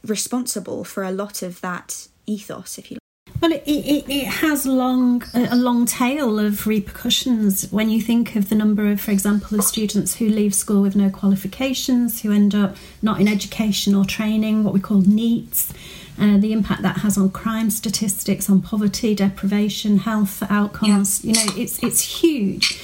responsible 0.03 0.83
for 0.83 1.03
a 1.03 1.11
lot 1.11 1.41
of 1.41 1.61
that 1.61 2.07
ethos, 2.25 2.77
if 2.77 2.91
you 2.91 2.95
like. 2.95 3.01
Well, 3.41 3.51
it, 3.51 3.63
it, 3.67 4.09
it 4.09 4.25
has 4.25 4.65
long 4.65 5.21
a 5.33 5.55
long 5.55 5.85
tail 5.85 6.39
of 6.39 6.65
repercussions 6.65 7.71
when 7.71 7.89
you 7.89 8.01
think 8.01 8.35
of 8.35 8.49
the 8.49 8.55
number 8.55 8.89
of, 8.89 9.01
for 9.01 9.11
example, 9.11 9.59
of 9.59 9.65
students 9.65 10.15
who 10.15 10.27
leave 10.27 10.55
school 10.55 10.81
with 10.81 10.95
no 10.95 11.09
qualifications, 11.09 12.21
who 12.21 12.31
end 12.31 12.55
up 12.55 12.77
not 13.01 13.19
in 13.19 13.27
education 13.27 13.93
or 13.93 14.05
training, 14.05 14.63
what 14.63 14.73
we 14.73 14.79
call 14.79 15.01
NEETs, 15.01 15.71
uh, 16.17 16.37
the 16.37 16.53
impact 16.53 16.81
that 16.83 16.99
has 16.99 17.17
on 17.17 17.29
crime 17.29 17.69
statistics, 17.69 18.49
on 18.49 18.61
poverty, 18.61 19.13
deprivation, 19.13 19.99
health 19.99 20.41
outcomes. 20.49 21.23
Yeah. 21.23 21.33
You 21.33 21.45
know, 21.45 21.53
it's 21.57 21.83
it's 21.83 22.21
huge, 22.21 22.81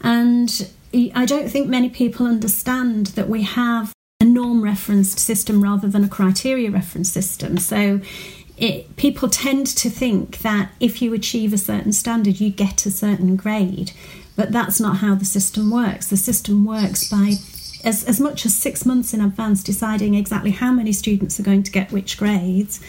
and 0.00 0.70
I 0.92 1.24
don't 1.26 1.50
think 1.50 1.68
many 1.68 1.88
people 1.90 2.26
understand 2.26 3.08
that 3.08 3.28
we 3.28 3.42
have 3.42 3.92
a 4.20 4.24
norm 4.24 4.62
referenced 4.62 5.18
system 5.18 5.62
rather 5.62 5.88
than 5.88 6.02
a 6.02 6.08
criteria 6.08 6.70
referenced 6.70 7.12
system. 7.12 7.58
So 7.58 8.00
it, 8.56 8.96
people 8.96 9.28
tend 9.28 9.66
to 9.68 9.90
think 9.90 10.38
that 10.38 10.72
if 10.80 11.00
you 11.00 11.14
achieve 11.14 11.52
a 11.52 11.58
certain 11.58 11.92
standard, 11.92 12.40
you 12.40 12.50
get 12.50 12.86
a 12.86 12.90
certain 12.90 13.36
grade. 13.36 13.92
But 14.34 14.52
that's 14.52 14.80
not 14.80 14.98
how 14.98 15.14
the 15.14 15.24
system 15.24 15.70
works. 15.70 16.08
The 16.08 16.16
system 16.16 16.64
works 16.64 17.08
by 17.08 17.34
as, 17.84 18.04
as 18.04 18.18
much 18.20 18.44
as 18.44 18.56
six 18.56 18.84
months 18.84 19.14
in 19.14 19.20
advance 19.20 19.62
deciding 19.62 20.14
exactly 20.14 20.50
how 20.50 20.72
many 20.72 20.92
students 20.92 21.38
are 21.38 21.44
going 21.44 21.62
to 21.62 21.70
get 21.70 21.92
which 21.92 22.18
grades 22.18 22.80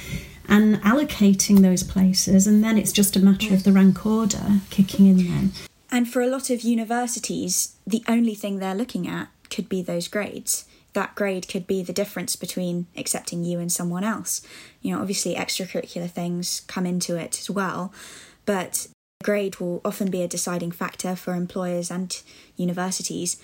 and 0.48 0.82
allocating 0.82 1.62
those 1.62 1.84
places. 1.84 2.48
And 2.48 2.64
then 2.64 2.78
it's 2.78 2.92
just 2.92 3.16
a 3.16 3.20
matter 3.20 3.54
of 3.54 3.64
the 3.64 3.72
rank 3.72 4.06
order 4.06 4.62
kicking 4.72 5.06
in 5.06 5.18
then. 5.28 5.52
And 5.92 6.08
for 6.08 6.22
a 6.22 6.28
lot 6.28 6.50
of 6.50 6.62
universities, 6.62 7.76
the 7.86 8.04
only 8.08 8.36
thing 8.36 8.60
they're 8.60 8.76
looking 8.76 9.08
at 9.08 9.30
could 9.50 9.68
be 9.68 9.82
those 9.82 10.08
grades 10.08 10.66
that 10.94 11.16
grade 11.16 11.48
could 11.48 11.68
be 11.68 11.84
the 11.84 11.94
difference 11.94 12.36
between 12.36 12.88
accepting 12.98 13.44
you 13.44 13.60
and 13.60 13.72
someone 13.72 14.04
else. 14.04 14.42
You 14.82 14.94
know, 14.94 15.02
obviously, 15.02 15.36
extracurricular 15.36 16.10
things 16.10 16.62
come 16.68 16.86
into 16.86 17.16
it 17.16 17.40
as 17.40 17.50
well, 17.50 17.94
but 18.46 18.88
grade 19.24 19.60
will 19.60 19.82
often 19.86 20.10
be 20.10 20.24
a 20.24 20.28
deciding 20.28 20.72
factor 20.72 21.16
for 21.16 21.36
employers 21.36 21.92
and 21.92 22.22
universities. 22.56 23.38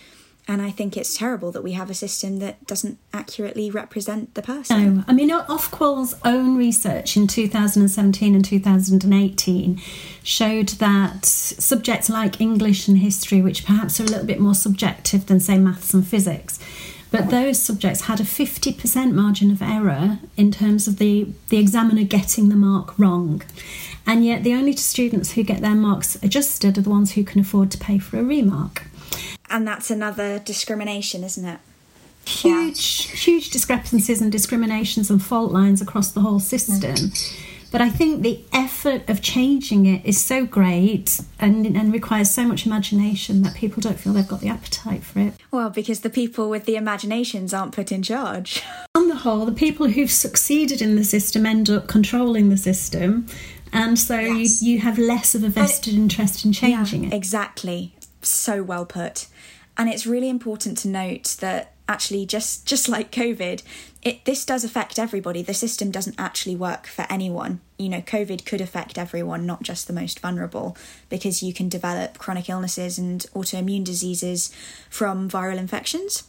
And 0.47 0.61
I 0.61 0.69
think 0.69 0.95
it's 0.95 1.17
terrible 1.17 1.51
that 1.53 1.63
we 1.63 1.71
have 1.71 1.89
a 1.89 1.95
system 1.95 2.37
that 2.37 2.67
doesn't 2.67 2.99
accurately 3.11 3.71
represent 3.71 4.35
the 4.35 4.43
person. 4.43 4.97
No, 4.97 5.03
I 5.07 5.13
mean, 5.13 5.29
Ofqual's 5.31 6.15
own 6.23 6.55
research 6.55 7.17
in 7.17 7.25
2017 7.25 8.35
and 8.35 8.45
2018 8.45 9.81
showed 10.21 10.69
that 10.69 11.25
subjects 11.25 12.11
like 12.11 12.39
English 12.39 12.87
and 12.87 12.99
history, 12.99 13.41
which 13.41 13.65
perhaps 13.65 13.99
are 13.99 14.03
a 14.03 14.07
little 14.07 14.25
bit 14.25 14.39
more 14.39 14.53
subjective 14.53 15.25
than, 15.25 15.39
say, 15.39 15.57
maths 15.57 15.95
and 15.95 16.07
physics, 16.07 16.59
but 17.09 17.29
those 17.29 17.61
subjects 17.61 18.01
had 18.01 18.19
a 18.19 18.23
50% 18.23 19.13
margin 19.13 19.49
of 19.49 19.61
error 19.61 20.19
in 20.35 20.51
terms 20.51 20.87
of 20.87 20.97
the, 20.97 21.27
the 21.49 21.57
examiner 21.57 22.03
getting 22.03 22.49
the 22.49 22.55
mark 22.55 22.99
wrong. 22.99 23.41
And 24.05 24.25
yet, 24.25 24.43
the 24.43 24.53
only 24.53 24.75
students 24.75 25.31
who 25.31 25.43
get 25.43 25.61
their 25.61 25.75
marks 25.75 26.21
adjusted 26.21 26.77
are 26.77 26.81
the 26.81 26.89
ones 26.89 27.13
who 27.13 27.23
can 27.23 27.39
afford 27.39 27.71
to 27.71 27.77
pay 27.77 27.97
for 27.99 28.19
a 28.19 28.23
remark. 28.23 28.83
And 29.49 29.67
that's 29.67 29.91
another 29.91 30.39
discrimination, 30.39 31.23
isn't 31.23 31.45
it? 31.45 31.59
Huge, 32.25 33.07
yeah. 33.07 33.15
huge 33.15 33.49
discrepancies 33.51 34.21
and 34.21 34.31
discriminations 34.31 35.11
and 35.11 35.23
fault 35.23 35.51
lines 35.51 35.81
across 35.81 36.11
the 36.11 36.21
whole 36.21 36.39
system. 36.39 36.95
Mm. 36.95 37.41
But 37.71 37.81
I 37.81 37.89
think 37.89 38.21
the 38.21 38.39
effort 38.53 39.07
of 39.09 39.21
changing 39.21 39.85
it 39.85 40.05
is 40.05 40.23
so 40.23 40.45
great 40.45 41.19
and, 41.39 41.65
and 41.65 41.91
requires 41.91 42.31
so 42.31 42.45
much 42.45 42.65
imagination 42.65 43.41
that 43.41 43.53
people 43.53 43.81
don't 43.81 43.99
feel 43.99 44.13
they've 44.13 44.27
got 44.27 44.39
the 44.39 44.47
appetite 44.47 45.03
for 45.03 45.19
it. 45.19 45.33
Well, 45.51 45.69
because 45.69 45.99
the 45.99 46.09
people 46.09 46.49
with 46.49 46.65
the 46.65 46.77
imaginations 46.77 47.53
aren't 47.53 47.73
put 47.73 47.91
in 47.91 48.01
charge. 48.01 48.63
On 48.95 49.09
the 49.09 49.15
whole, 49.15 49.45
the 49.45 49.51
people 49.51 49.89
who've 49.89 50.09
succeeded 50.09 50.81
in 50.81 50.95
the 50.95 51.03
system 51.03 51.45
end 51.45 51.69
up 51.69 51.87
controlling 51.87 52.49
the 52.49 52.55
system. 52.55 53.27
And 53.73 53.99
so 53.99 54.19
yes. 54.19 54.61
you, 54.61 54.73
you 54.73 54.79
have 54.79 54.97
less 54.97 55.35
of 55.35 55.43
a 55.43 55.49
vested 55.49 55.95
interest 55.95 56.45
in 56.45 56.53
changing 56.53 57.03
yeah, 57.03 57.09
it. 57.09 57.13
Exactly. 57.13 57.93
So 58.27 58.63
well 58.63 58.85
put. 58.85 59.27
And 59.77 59.89
it's 59.89 60.07
really 60.07 60.29
important 60.29 60.77
to 60.79 60.87
note 60.87 61.37
that 61.39 61.73
actually 61.87 62.25
just 62.25 62.65
just 62.65 62.89
like 62.89 63.11
covid 63.11 63.61
it 64.01 64.23
this 64.25 64.45
does 64.45 64.63
affect 64.63 64.99
everybody. 64.99 65.41
The 65.41 65.53
system 65.53 65.89
doesn't 65.89 66.19
actually 66.19 66.55
work 66.55 66.85
for 66.85 67.05
anyone. 67.09 67.59
You 67.77 67.89
know 67.89 68.01
covid 68.01 68.45
could 68.45 68.61
affect 68.61 68.97
everyone 68.97 69.45
not 69.45 69.63
just 69.63 69.87
the 69.87 69.93
most 69.93 70.19
vulnerable 70.19 70.77
because 71.09 71.41
you 71.41 71.53
can 71.53 71.69
develop 71.69 72.17
chronic 72.17 72.49
illnesses 72.49 72.97
and 72.97 73.21
autoimmune 73.33 73.83
diseases 73.83 74.51
from 74.89 75.29
viral 75.29 75.57
infections. 75.57 76.23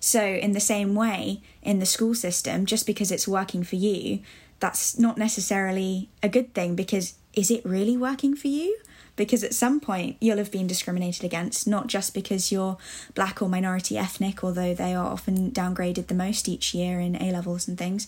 So 0.00 0.22
in 0.24 0.52
the 0.52 0.60
same 0.60 0.94
way 0.94 1.42
in 1.62 1.78
the 1.78 1.86
school 1.86 2.14
system 2.14 2.64
just 2.64 2.86
because 2.86 3.12
it's 3.12 3.28
working 3.28 3.62
for 3.64 3.76
you 3.76 4.20
that's 4.60 4.98
not 4.98 5.18
necessarily 5.18 6.08
a 6.22 6.28
good 6.28 6.54
thing 6.54 6.74
because 6.74 7.14
is 7.34 7.50
it 7.50 7.64
really 7.64 7.96
working 7.96 8.36
for 8.36 8.48
you 8.48 8.78
because 9.20 9.44
at 9.44 9.52
some 9.52 9.80
point 9.80 10.16
you'll 10.18 10.38
have 10.38 10.50
been 10.50 10.66
discriminated 10.66 11.24
against, 11.24 11.68
not 11.68 11.88
just 11.88 12.14
because 12.14 12.50
you're 12.50 12.78
black 13.14 13.42
or 13.42 13.50
minority 13.50 13.98
ethnic, 13.98 14.42
although 14.42 14.72
they 14.72 14.94
are 14.94 15.08
often 15.08 15.50
downgraded 15.50 16.06
the 16.06 16.14
most 16.14 16.48
each 16.48 16.72
year 16.72 16.98
in 16.98 17.20
A 17.20 17.30
levels 17.30 17.68
and 17.68 17.76
things, 17.76 18.06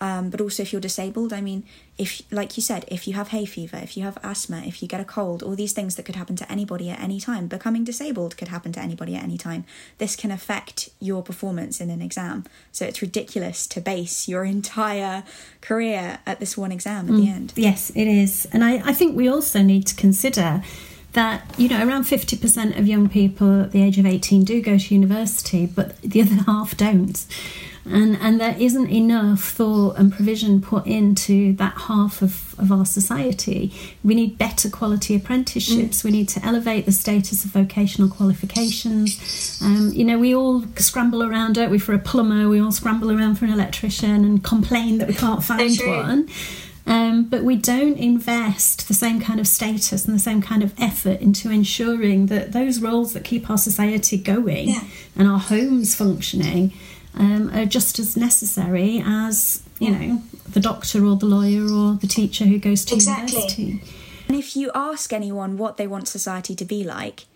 um, 0.00 0.30
but 0.30 0.40
also 0.40 0.62
if 0.62 0.72
you're 0.72 0.80
disabled. 0.80 1.32
I 1.32 1.40
mean, 1.40 1.64
if, 1.96 2.22
like 2.30 2.56
you 2.56 2.62
said, 2.62 2.84
if 2.88 3.08
you 3.08 3.14
have 3.14 3.28
hay 3.28 3.44
fever, 3.44 3.78
if 3.78 3.96
you 3.96 4.04
have 4.04 4.18
asthma, 4.22 4.62
if 4.64 4.82
you 4.82 4.88
get 4.88 5.00
a 5.00 5.04
cold, 5.04 5.42
all 5.42 5.56
these 5.56 5.72
things 5.72 5.96
that 5.96 6.04
could 6.04 6.16
happen 6.16 6.36
to 6.36 6.50
anybody 6.50 6.90
at 6.90 7.00
any 7.00 7.20
time, 7.20 7.48
becoming 7.48 7.84
disabled 7.84 8.36
could 8.36 8.48
happen 8.48 8.72
to 8.72 8.80
anybody 8.80 9.16
at 9.16 9.22
any 9.22 9.38
time. 9.38 9.64
This 9.98 10.16
can 10.16 10.30
affect 10.30 10.90
your 11.00 11.22
performance 11.22 11.80
in 11.80 11.90
an 11.90 12.00
exam. 12.00 12.44
So 12.72 12.84
it's 12.84 13.02
ridiculous 13.02 13.66
to 13.68 13.80
base 13.80 14.28
your 14.28 14.44
entire 14.58 15.24
career 15.60 16.18
at 16.26 16.40
this 16.40 16.56
one 16.56 16.72
exam 16.72 17.08
at 17.08 17.14
mm, 17.14 17.24
the 17.24 17.30
end. 17.30 17.52
Yes, 17.56 17.90
it 17.94 18.06
is. 18.06 18.46
And 18.52 18.64
I, 18.64 18.88
I 18.88 18.92
think 18.92 19.16
we 19.16 19.28
also 19.28 19.62
need 19.62 19.86
to 19.86 19.94
consider 19.96 20.62
that 21.12 21.42
you 21.58 21.68
know 21.68 21.86
around 21.86 22.04
50% 22.04 22.78
of 22.78 22.86
young 22.86 23.08
people 23.08 23.62
at 23.62 23.72
the 23.72 23.82
age 23.82 23.98
of 23.98 24.06
18 24.06 24.44
do 24.44 24.60
go 24.60 24.76
to 24.76 24.94
university 24.94 25.66
but 25.66 26.00
the 26.02 26.20
other 26.20 26.34
half 26.46 26.76
don't 26.76 27.24
and 27.90 28.16
and 28.20 28.40
there 28.40 28.56
isn't 28.58 28.90
enough 28.90 29.42
thought 29.42 29.96
and 29.96 30.12
provision 30.12 30.60
put 30.60 30.86
into 30.86 31.52
that 31.54 31.74
half 31.76 32.22
of, 32.22 32.54
of 32.58 32.70
our 32.72 32.84
society. 32.84 33.72
We 34.02 34.14
need 34.14 34.38
better 34.38 34.68
quality 34.68 35.14
apprenticeships. 35.16 36.00
Mm. 36.00 36.04
we 36.04 36.10
need 36.10 36.28
to 36.30 36.44
elevate 36.44 36.86
the 36.86 36.92
status 36.92 37.44
of 37.44 37.50
vocational 37.50 38.08
qualifications. 38.08 39.60
Um, 39.62 39.92
you 39.94 40.04
know 40.04 40.18
we 40.18 40.34
all 40.34 40.64
scramble 40.76 41.22
around 41.22 41.54
don't 41.54 41.70
we 41.70 41.78
for 41.78 41.94
a 41.94 41.98
plumber? 41.98 42.48
We 42.48 42.60
all 42.60 42.72
scramble 42.72 43.10
around 43.10 43.36
for 43.36 43.44
an 43.44 43.52
electrician 43.52 44.24
and 44.24 44.42
complain 44.42 44.98
that 44.98 45.08
we 45.08 45.14
can't 45.14 45.42
find 45.42 45.76
one. 45.84 46.28
Um, 46.88 47.24
but 47.24 47.44
we 47.44 47.56
don't 47.56 47.98
invest 47.98 48.88
the 48.88 48.94
same 48.94 49.20
kind 49.20 49.38
of 49.38 49.46
status 49.46 50.06
and 50.06 50.14
the 50.14 50.18
same 50.18 50.40
kind 50.40 50.62
of 50.62 50.72
effort 50.80 51.20
into 51.20 51.50
ensuring 51.50 52.26
that 52.26 52.52
those 52.52 52.80
roles 52.80 53.12
that 53.12 53.24
keep 53.24 53.50
our 53.50 53.58
society 53.58 54.16
going 54.16 54.70
yeah. 54.70 54.84
and 55.14 55.28
our 55.28 55.38
homes 55.38 55.94
functioning 55.94 56.72
um, 57.18 57.50
are 57.54 57.66
just 57.66 57.98
as 57.98 58.16
necessary 58.16 59.02
as 59.04 59.62
you 59.78 59.90
know 59.90 60.22
the 60.48 60.60
doctor 60.60 61.04
or 61.04 61.16
the 61.16 61.26
lawyer 61.26 61.64
or 61.64 61.94
the 61.96 62.06
teacher 62.06 62.44
who 62.46 62.58
goes 62.58 62.84
to 62.86 62.94
exactly. 62.94 63.38
university. 63.38 63.82
And 64.28 64.36
if 64.36 64.56
you 64.56 64.70
ask 64.74 65.12
anyone 65.12 65.56
what 65.56 65.76
they 65.76 65.86
want 65.86 66.06
society 66.06 66.54
to 66.54 66.64
be 66.64 66.84
like, 66.84 67.26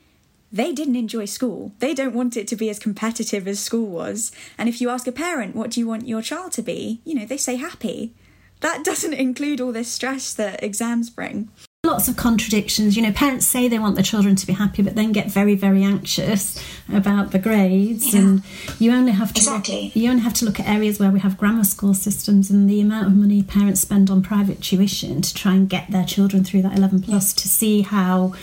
they 0.53 0.73
didn't 0.73 0.97
enjoy 0.97 1.25
school. 1.25 1.73
They 1.79 1.95
don't 1.95 2.15
want 2.15 2.37
it 2.37 2.47
to 2.49 2.57
be 2.57 2.69
as 2.69 2.79
competitive 2.79 3.49
as 3.49 3.61
school 3.61 3.87
was. 3.87 4.31
And 4.59 4.69
if 4.69 4.81
you 4.81 4.91
ask 4.91 5.07
a 5.07 5.13
parent, 5.13 5.57
what 5.57 5.71
do 5.71 5.81
you 5.81 5.87
want 5.87 6.07
your 6.07 6.21
child 6.21 6.53
to 6.53 6.63
be? 6.63 7.01
You 7.05 7.15
know, 7.15 7.25
they 7.25 7.39
say 7.39 7.57
happy. 7.57 8.13
That 8.61 8.85
doesn't 8.85 9.15
include 9.15 9.61
all 9.61 9.73
this 9.73 9.89
stress 9.89 10.35
that 10.35 10.63
exams 10.63 11.11
bring 11.11 11.49
lots 11.93 12.09
of 12.09 12.17
contradictions. 12.17 12.97
You 12.97 13.03
know, 13.03 13.13
parents 13.13 13.47
say 13.47 13.69
they 13.69 13.79
want 13.79 13.95
their 13.95 14.05
children 14.05 14.35
to 14.37 14.47
be 14.47 14.55
happy, 14.55 14.83
but 14.83 14.95
then 14.95 15.13
get 15.13 15.31
very, 15.31 15.55
very 15.55 15.85
anxious 15.85 16.63
about 16.93 17.31
the 17.31 17.39
grades. 17.39 18.13
Yeah. 18.13 18.21
And 18.21 18.43
you 18.79 18.93
only 18.93 19.13
have 19.13 19.33
to 19.35 19.41
exactly. 19.41 19.85
look, 19.85 19.97
you 19.97 20.11
only 20.11 20.23
have 20.23 20.33
to 20.35 20.45
look 20.45 20.59
at 20.59 20.67
areas 20.67 20.99
where 20.99 21.11
we 21.11 21.21
have 21.21 21.37
grammar 21.37 21.65
school 21.65 21.95
systems 21.95 22.51
and 22.51 22.69
the 22.69 22.81
amount 22.81 23.07
of 23.07 23.15
money 23.15 23.43
parents 23.43 23.81
spend 23.81 24.11
on 24.11 24.23
private 24.23 24.61
tuition 24.63 25.21
to 25.23 25.35
try 25.35 25.53
and 25.53 25.69
get 25.69 25.91
their 25.91 26.05
children 26.05 26.43
through 26.43 26.63
that 26.63 26.77
11 26.77 27.03
plus 27.03 27.33
yeah. 27.33 27.43
to 27.43 27.49
see 27.49 27.83
how 27.83 28.35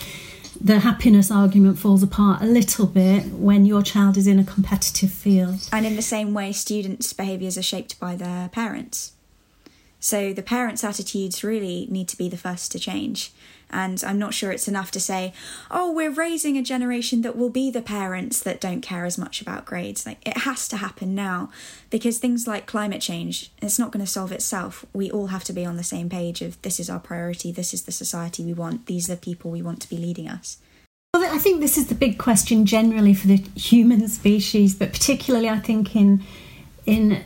the 0.60 0.80
happiness 0.80 1.30
argument 1.30 1.78
falls 1.78 2.02
apart 2.02 2.42
a 2.42 2.46
little 2.46 2.86
bit 2.86 3.26
when 3.32 3.64
your 3.64 3.82
child 3.82 4.16
is 4.16 4.26
in 4.26 4.38
a 4.38 4.44
competitive 4.44 5.10
field. 5.10 5.68
And 5.72 5.84
in 5.84 5.96
the 5.96 6.02
same 6.02 6.34
way, 6.34 6.52
students' 6.52 7.12
behaviours 7.12 7.58
are 7.58 7.62
shaped 7.62 7.98
by 7.98 8.14
their 8.14 8.48
parents 8.50 9.12
So 10.00 10.32
the 10.32 10.42
parents' 10.42 10.82
attitudes 10.82 11.44
really 11.44 11.86
need 11.90 12.08
to 12.08 12.16
be 12.16 12.28
the 12.28 12.36
first 12.36 12.72
to 12.72 12.78
change. 12.78 13.32
And 13.72 14.02
I'm 14.04 14.18
not 14.18 14.34
sure 14.34 14.50
it's 14.50 14.66
enough 14.66 14.90
to 14.92 15.00
say, 15.00 15.32
oh, 15.70 15.92
we're 15.92 16.10
raising 16.10 16.56
a 16.56 16.62
generation 16.62 17.22
that 17.22 17.36
will 17.36 17.50
be 17.50 17.70
the 17.70 17.82
parents 17.82 18.40
that 18.40 18.60
don't 18.60 18.80
care 18.80 19.04
as 19.04 19.16
much 19.16 19.40
about 19.40 19.64
grades. 19.64 20.04
Like, 20.04 20.26
it 20.26 20.38
has 20.38 20.66
to 20.68 20.78
happen 20.78 21.14
now 21.14 21.50
because 21.88 22.18
things 22.18 22.48
like 22.48 22.66
climate 22.66 23.00
change, 23.00 23.52
it's 23.62 23.78
not 23.78 23.92
going 23.92 24.04
to 24.04 24.10
solve 24.10 24.32
itself. 24.32 24.84
We 24.92 25.10
all 25.10 25.28
have 25.28 25.44
to 25.44 25.52
be 25.52 25.64
on 25.64 25.76
the 25.76 25.84
same 25.84 26.08
page 26.08 26.42
of 26.42 26.60
this 26.62 26.80
is 26.80 26.90
our 26.90 26.98
priority, 26.98 27.52
this 27.52 27.72
is 27.72 27.82
the 27.82 27.92
society 27.92 28.44
we 28.44 28.54
want, 28.54 28.86
these 28.86 29.08
are 29.08 29.14
the 29.14 29.20
people 29.20 29.52
we 29.52 29.62
want 29.62 29.80
to 29.82 29.88
be 29.88 29.96
leading 29.96 30.28
us. 30.28 30.58
Well, 31.14 31.32
I 31.32 31.38
think 31.38 31.60
this 31.60 31.76
is 31.76 31.88
the 31.88 31.94
big 31.94 32.18
question 32.18 32.66
generally 32.66 33.14
for 33.14 33.26
the 33.26 33.36
human 33.54 34.08
species, 34.08 34.74
but 34.74 34.92
particularly 34.92 35.48
I 35.48 35.58
think 35.58 35.94
in 35.94 36.22
in 36.86 37.24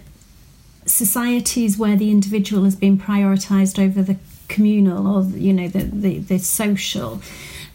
societies 0.94 1.76
where 1.76 1.96
the 1.96 2.10
individual 2.10 2.64
has 2.64 2.76
been 2.76 2.96
prioritized 2.96 3.84
over 3.84 4.00
the 4.02 4.16
communal 4.48 5.06
or 5.06 5.22
you 5.36 5.52
know 5.52 5.68
the 5.68 5.84
the, 5.84 6.18
the 6.18 6.38
social. 6.38 7.20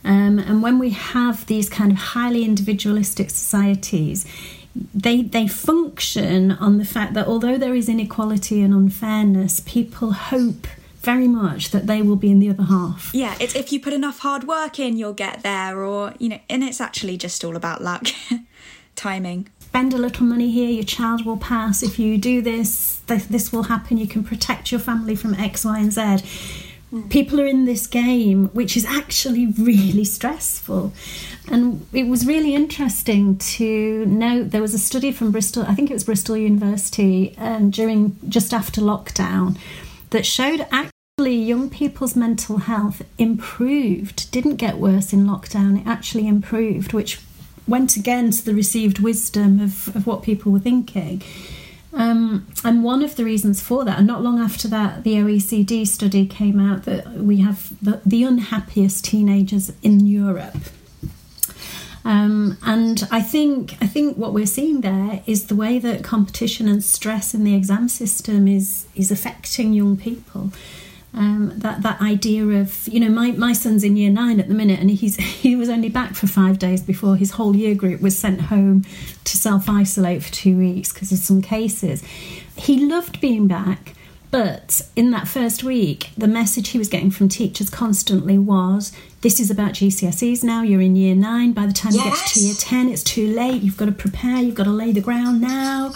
Um, 0.06 0.40
and 0.40 0.64
when 0.64 0.80
we 0.80 0.92
have 0.92 1.46
these 1.48 1.68
kind 1.70 1.92
of 1.92 1.98
highly 1.98 2.46
individualistic 2.46 3.30
societies 3.30 4.26
they 4.94 5.22
they 5.22 5.48
function 5.48 6.52
on 6.52 6.78
the 6.78 6.86
fact 6.86 7.14
that 7.16 7.28
although 7.28 7.58
there 7.58 7.76
is 7.76 7.90
inequality 7.90 8.62
and 8.62 8.74
unfairness 8.74 9.60
people 9.62 10.14
hope 10.14 10.68
very 11.02 11.28
much 11.28 11.72
that 11.72 11.88
they 11.88 12.02
will 12.02 12.16
be 12.16 12.30
in 12.30 12.40
the 12.40 12.50
other 12.50 12.64
half. 12.64 13.12
Yeah 13.14 13.36
it's 13.40 13.56
if 13.56 13.74
you 13.74 13.80
put 13.82 13.94
enough 13.94 14.20
hard 14.20 14.46
work 14.46 14.80
in 14.80 14.96
you'll 14.98 15.14
get 15.14 15.44
there 15.44 15.84
or 15.84 16.14
you 16.20 16.30
know 16.30 16.40
and 16.50 16.64
it's 16.64 16.80
actually 16.80 17.18
just 17.18 17.44
all 17.44 17.56
about 17.56 17.82
luck. 17.82 18.08
Timing 18.96 19.50
spend 19.70 19.94
a 19.94 20.00
little 20.00 20.26
money 20.26 20.50
here, 20.50 20.68
your 20.68 20.84
child 20.84 21.28
will 21.28 21.38
pass. 21.38 21.84
If 21.84 22.00
you 22.00 22.18
do 22.18 22.42
this, 22.42 23.02
this 23.06 23.54
will 23.54 23.64
happen. 23.64 24.00
You 24.00 24.08
can 24.08 24.24
protect 24.24 24.72
your 24.72 24.82
family 24.82 25.16
from 25.16 25.36
X, 25.36 25.64
Y, 25.64 25.78
and 25.78 25.94
Z. 25.94 26.02
Mm. 26.92 27.08
People 27.12 27.40
are 27.40 27.46
in 27.46 27.66
this 27.66 27.86
game, 27.86 28.48
which 28.48 28.76
is 28.76 28.84
actually 28.84 29.46
really 29.60 30.06
stressful. 30.06 30.92
And 31.52 31.86
it 31.94 32.08
was 32.08 32.26
really 32.26 32.56
interesting 32.56 33.38
to 33.60 34.08
note 34.08 34.50
there 34.50 34.62
was 34.62 34.74
a 34.74 34.80
study 34.80 35.12
from 35.12 35.32
Bristol, 35.32 35.66
I 35.68 35.76
think 35.76 35.92
it 35.92 35.94
was 35.94 36.04
Bristol 36.04 36.36
University, 36.36 37.36
um, 37.38 37.70
during 37.70 38.18
just 38.28 38.56
after 38.56 38.82
lockdown, 38.82 39.56
that 40.10 40.26
showed 40.26 40.66
actually 40.72 41.36
young 41.36 41.70
people's 41.70 42.16
mental 42.16 42.58
health 42.58 43.04
improved, 43.20 44.32
didn't 44.32 44.56
get 44.56 44.80
worse 44.80 45.14
in 45.14 45.28
lockdown, 45.28 45.80
it 45.80 45.86
actually 45.86 46.28
improved, 46.28 46.92
which 46.92 47.20
went 47.70 47.96
against 47.96 48.46
the 48.46 48.54
received 48.54 49.00
wisdom 49.00 49.60
of, 49.60 49.96
of 49.96 50.08
what 50.08 50.24
people 50.24 50.52
were 50.52 50.60
thinking. 50.60 51.22
Um, 51.92 52.48
and 52.64 52.84
one 52.84 53.04
of 53.04 53.16
the 53.16 53.26
reasons 53.26 53.62
for 53.62 53.84
that, 53.86 53.98
and 53.98 54.08
not 54.08 54.22
long 54.22 54.40
after 54.40 54.68
that, 54.68 55.04
the 55.04 55.16
OECD 55.16 55.88
study 55.88 56.28
came 56.28 56.60
out 56.60 56.84
that 56.84 57.14
we 57.14 57.38
have 57.38 57.74
the, 57.84 58.00
the 58.06 58.24
unhappiest 58.24 59.06
teenagers 59.06 59.72
in 59.82 60.06
Europe. 60.06 60.56
Um, 62.06 62.58
and 62.64 63.08
I 63.12 63.22
think 63.22 63.76
I 63.82 63.88
think 63.88 64.18
what 64.18 64.34
we're 64.34 64.46
seeing 64.46 64.82
there 64.82 65.22
is 65.26 65.48
the 65.48 65.56
way 65.56 65.80
that 65.80 66.04
competition 66.04 66.68
and 66.68 66.84
stress 66.84 67.34
in 67.34 67.44
the 67.44 67.56
exam 67.56 67.90
system 67.90 68.48
is 68.48 68.88
is 68.96 69.12
affecting 69.12 69.74
young 69.74 69.98
people 69.98 70.52
um, 71.14 71.52
that 71.56 71.82
that 71.82 72.02
idea 72.02 72.46
of 72.46 72.88
you 72.88 73.00
know 73.00 73.10
my, 73.10 73.32
my 73.32 73.54
son's 73.54 73.84
in 73.84 73.98
year 73.98 74.12
nine 74.12 74.40
at 74.40 74.48
the 74.48 74.54
minute 74.54 74.80
and 74.80 74.92
he's 74.92 75.16
he 75.18 75.56
was 75.56 75.70
only 75.70 75.90
back 75.90 76.16
for 76.16 76.28
five 76.28 76.60
days 76.60 76.82
before 76.82 77.16
his 77.16 77.32
whole 77.32 77.56
year 77.56 77.76
group 77.76 78.02
was 78.02 78.18
sent 78.18 78.42
home 78.42 78.84
to 79.24 79.38
self 79.38 79.70
isolate 79.70 80.24
for 80.24 80.32
two 80.32 80.58
weeks 80.58 80.94
because 80.94 81.12
of 81.12 81.18
some 81.18 81.42
cases. 81.42 82.04
He 82.56 82.86
loved 82.86 83.22
being 83.22 83.48
back, 83.48 83.96
but 84.32 84.82
in 84.96 85.12
that 85.12 85.28
first 85.28 85.64
week, 85.64 86.12
the 86.18 86.28
message 86.28 86.70
he 86.70 86.78
was 86.78 86.90
getting 86.90 87.10
from 87.10 87.30
teachers 87.30 87.70
constantly 87.70 88.38
was 88.38 88.92
this 89.22 89.40
is 89.40 89.50
about 89.50 89.74
GCSEs 89.74 90.44
now. 90.44 90.62
You're 90.62 90.82
in 90.82 90.96
year 90.96 91.16
nine. 91.16 91.52
By 91.52 91.66
the 91.66 91.74
time 91.74 91.94
yes. 91.94 92.06
you 92.06 92.12
get 92.12 92.28
to 92.28 92.40
year 92.40 92.56
10, 92.86 92.90
it's 92.90 93.04
too 93.04 93.28
late. 93.34 93.62
You've 93.62 93.76
got 93.76 93.86
to 93.86 93.92
prepare. 93.92 94.38
You've 94.38 94.56
got 94.56 94.66
to 94.66 94.72
lay 94.72 94.92
the 94.92 95.02
ground 95.02 95.42
now. 95.42 95.94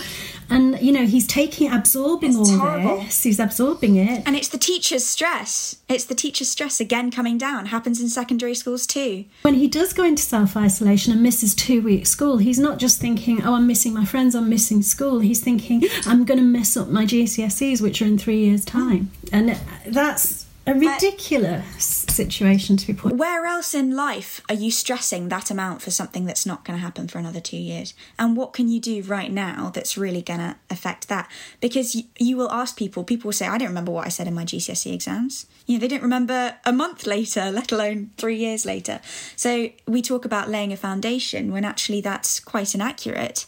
And, 0.53 0.79
you 0.79 0.91
know, 0.91 1.05
he's 1.05 1.27
taking, 1.27 1.71
absorbing 1.71 2.39
it's 2.39 2.49
all 2.49 2.59
terrible. 2.59 2.97
this. 3.01 3.23
He's 3.23 3.39
absorbing 3.39 3.95
it. 3.95 4.23
And 4.25 4.35
it's 4.35 4.47
the 4.47 4.57
teacher's 4.57 5.05
stress. 5.05 5.77
It's 5.89 6.05
the 6.05 6.15
teacher's 6.15 6.49
stress 6.49 6.79
again 6.79 7.11
coming 7.11 7.37
down. 7.37 7.67
Happens 7.67 8.01
in 8.01 8.09
secondary 8.09 8.55
schools 8.55 8.85
too. 8.85 9.25
When 9.41 9.55
he 9.55 9.67
does 9.67 9.93
go 9.93 10.03
into 10.03 10.23
self 10.23 10.55
isolation 10.55 11.11
and 11.11 11.21
misses 11.21 11.55
two 11.55 11.81
weeks 11.81 12.09
school, 12.09 12.37
he's 12.37 12.59
not 12.59 12.77
just 12.77 12.99
thinking, 12.99 13.43
oh, 13.43 13.55
I'm 13.55 13.67
missing 13.67 13.93
my 13.93 14.05
friends, 14.05 14.35
I'm 14.35 14.49
missing 14.49 14.81
school. 14.81 15.19
He's 15.19 15.41
thinking, 15.41 15.83
I'm 16.05 16.25
going 16.25 16.39
to 16.39 16.45
mess 16.45 16.77
up 16.77 16.89
my 16.89 17.05
GCSEs, 17.05 17.81
which 17.81 18.01
are 18.01 18.05
in 18.05 18.17
three 18.17 18.45
years' 18.45 18.65
time. 18.65 19.11
And 19.31 19.59
that's 19.87 20.45
a 20.65 20.73
ridiculous 20.73 22.02
situation 22.13 22.77
to 22.77 22.87
be 22.87 22.93
put. 22.93 23.13
Where 23.15 23.45
else 23.45 23.73
in 23.73 23.95
life 23.95 24.41
are 24.49 24.55
you 24.55 24.71
stressing 24.71 25.29
that 25.29 25.51
amount 25.51 25.81
for 25.81 25.91
something 25.91 26.25
that's 26.25 26.45
not 26.45 26.63
going 26.63 26.77
to 26.77 26.83
happen 26.83 27.07
for 27.07 27.17
another 27.17 27.39
two 27.39 27.57
years? 27.57 27.93
And 28.17 28.37
what 28.37 28.53
can 28.53 28.67
you 28.67 28.79
do 28.79 29.01
right 29.03 29.31
now 29.31 29.71
that's 29.73 29.97
really 29.97 30.21
going 30.21 30.39
to 30.39 30.55
affect 30.69 31.07
that? 31.09 31.29
Because 31.59 31.95
you, 31.95 32.03
you 32.17 32.37
will 32.37 32.51
ask 32.51 32.77
people, 32.77 33.03
people 33.03 33.29
will 33.29 33.33
say, 33.33 33.47
I 33.47 33.57
don't 33.57 33.67
remember 33.67 33.91
what 33.91 34.05
I 34.05 34.09
said 34.09 34.27
in 34.27 34.33
my 34.33 34.45
GCSE 34.45 34.93
exams. 34.93 35.47
You 35.65 35.77
know, 35.77 35.81
they 35.81 35.87
don't 35.87 36.03
remember 36.03 36.55
a 36.65 36.71
month 36.71 37.05
later, 37.15 37.51
let 37.51 37.71
alone 37.71 38.11
three 38.17 38.37
years 38.37 38.65
later. 38.65 39.01
So 39.35 39.69
we 39.87 40.01
talk 40.01 40.25
about 40.25 40.49
laying 40.49 40.71
a 40.71 40.77
foundation 40.77 41.51
when 41.51 41.65
actually 41.65 42.01
that's 42.01 42.39
quite 42.39 42.73
inaccurate. 42.75 43.45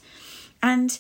And 0.62 0.98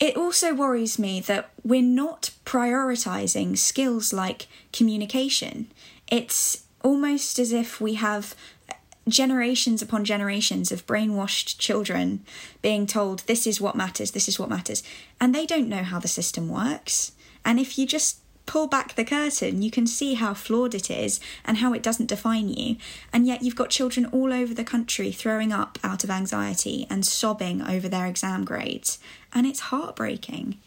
it 0.00 0.16
also 0.16 0.54
worries 0.54 0.98
me 0.98 1.20
that 1.20 1.50
we're 1.62 1.82
not 1.82 2.30
prioritizing 2.44 3.56
skills 3.58 4.12
like 4.12 4.46
communication. 4.72 5.70
It's 6.10 6.64
almost 6.82 7.38
as 7.38 7.52
if 7.52 7.80
we 7.80 7.94
have 7.94 8.34
uh, 8.68 8.74
generations 9.08 9.82
upon 9.82 10.04
generations 10.04 10.70
of 10.72 10.86
brainwashed 10.86 11.58
children 11.58 12.24
being 12.62 12.86
told 12.86 13.20
this 13.20 13.46
is 13.46 13.60
what 13.60 13.76
matters, 13.76 14.12
this 14.12 14.28
is 14.28 14.38
what 14.38 14.48
matters, 14.48 14.82
and 15.20 15.34
they 15.34 15.46
don't 15.46 15.68
know 15.68 15.82
how 15.82 15.98
the 15.98 16.08
system 16.08 16.48
works. 16.48 17.12
And 17.44 17.58
if 17.58 17.78
you 17.78 17.86
just 17.86 18.18
pull 18.50 18.66
back 18.66 18.96
the 18.96 19.04
curtain, 19.04 19.62
you 19.62 19.70
can 19.70 19.86
see 19.86 20.14
how 20.14 20.34
flawed 20.34 20.74
it 20.74 20.90
is 20.90 21.20
and 21.44 21.58
how 21.58 21.72
it 21.72 21.84
doesn't 21.84 22.08
define 22.08 22.48
you. 22.48 22.76
And 23.12 23.24
yet, 23.24 23.42
you've 23.42 23.54
got 23.54 23.70
children 23.70 24.06
all 24.06 24.32
over 24.32 24.52
the 24.52 24.64
country 24.64 25.12
throwing 25.12 25.52
up 25.52 25.78
out 25.84 26.02
of 26.02 26.10
anxiety 26.10 26.84
and 26.90 27.06
sobbing 27.06 27.62
over 27.62 27.88
their 27.88 28.06
exam 28.06 28.44
grades. 28.44 28.98
And 29.32 29.46
it's 29.46 29.60
heartbreaking. 29.60 30.58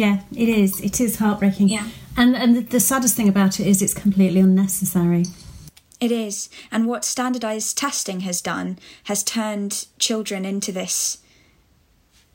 Yeah, 0.00 0.22
it 0.34 0.48
is. 0.48 0.80
It 0.80 0.98
is 0.98 1.16
heartbreaking. 1.16 1.68
Yeah. 1.68 1.86
And 2.16 2.34
and 2.34 2.56
the, 2.56 2.62
the 2.62 2.80
saddest 2.80 3.16
thing 3.16 3.28
about 3.28 3.60
it 3.60 3.66
is 3.66 3.82
it's 3.82 3.92
completely 3.92 4.40
unnecessary. 4.40 5.26
It 6.00 6.10
is. 6.10 6.48
And 6.72 6.86
what 6.86 7.04
standardized 7.04 7.76
testing 7.76 8.20
has 8.20 8.40
done 8.40 8.78
has 9.04 9.22
turned 9.22 9.88
children 9.98 10.46
into 10.46 10.72
this 10.72 11.18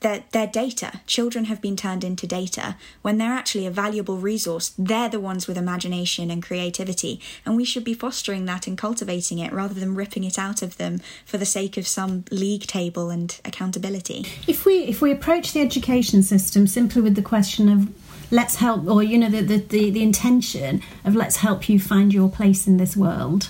their, 0.02 0.24
their 0.32 0.48
data. 0.48 1.02
Children 1.08 1.46
have 1.46 1.62
been 1.62 1.76
turned 1.76 2.04
into 2.04 2.28
data 2.28 2.76
when 3.02 3.18
they're 3.18 3.32
actually 3.32 3.66
a 3.66 3.72
valuable 3.72 4.18
resource. 4.18 4.74
They're 4.78 5.10
the 5.10 5.20
ones 5.20 5.48
with 5.48 5.58
imagination 5.58 6.30
and 6.30 6.44
creativity, 6.44 7.20
and 7.46 7.56
we 7.56 7.66
should 7.66 7.84
be 7.84 7.94
fostering 7.94 8.46
that 8.46 8.68
and 8.68 8.78
cultivating 8.78 9.40
it 9.40 9.54
rather 9.54 9.74
than 9.74 9.96
ripping 9.96 10.24
it 10.24 10.38
out 10.38 10.62
of 10.62 10.78
them 10.78 11.02
for 11.26 11.38
the 11.38 11.46
sake 11.46 11.78
of 11.78 11.88
some 11.88 12.26
league 12.32 12.68
table 12.68 13.10
and 13.10 13.40
accountability. 13.46 14.26
If 14.48 14.66
we 14.66 14.84
if 14.86 15.02
we 15.02 15.12
approach 15.12 15.54
the 15.54 15.62
education 15.62 16.24
system 16.24 16.68
simply 16.68 17.02
with 17.02 17.16
the 17.16 17.22
question 17.22 17.70
of 17.70 17.90
let's 18.32 18.56
help 18.56 18.88
or 18.88 19.04
you 19.04 19.18
know 19.18 19.30
the, 19.30 19.42
the, 19.42 19.58
the, 19.58 19.90
the 19.92 20.04
intention 20.04 20.82
of 21.04 21.16
let's 21.16 21.38
help 21.38 21.70
you 21.70 21.80
find 21.80 22.14
your 22.14 22.30
place 22.30 22.68
in 22.68 22.78
this 22.78 22.96
world, 22.98 23.50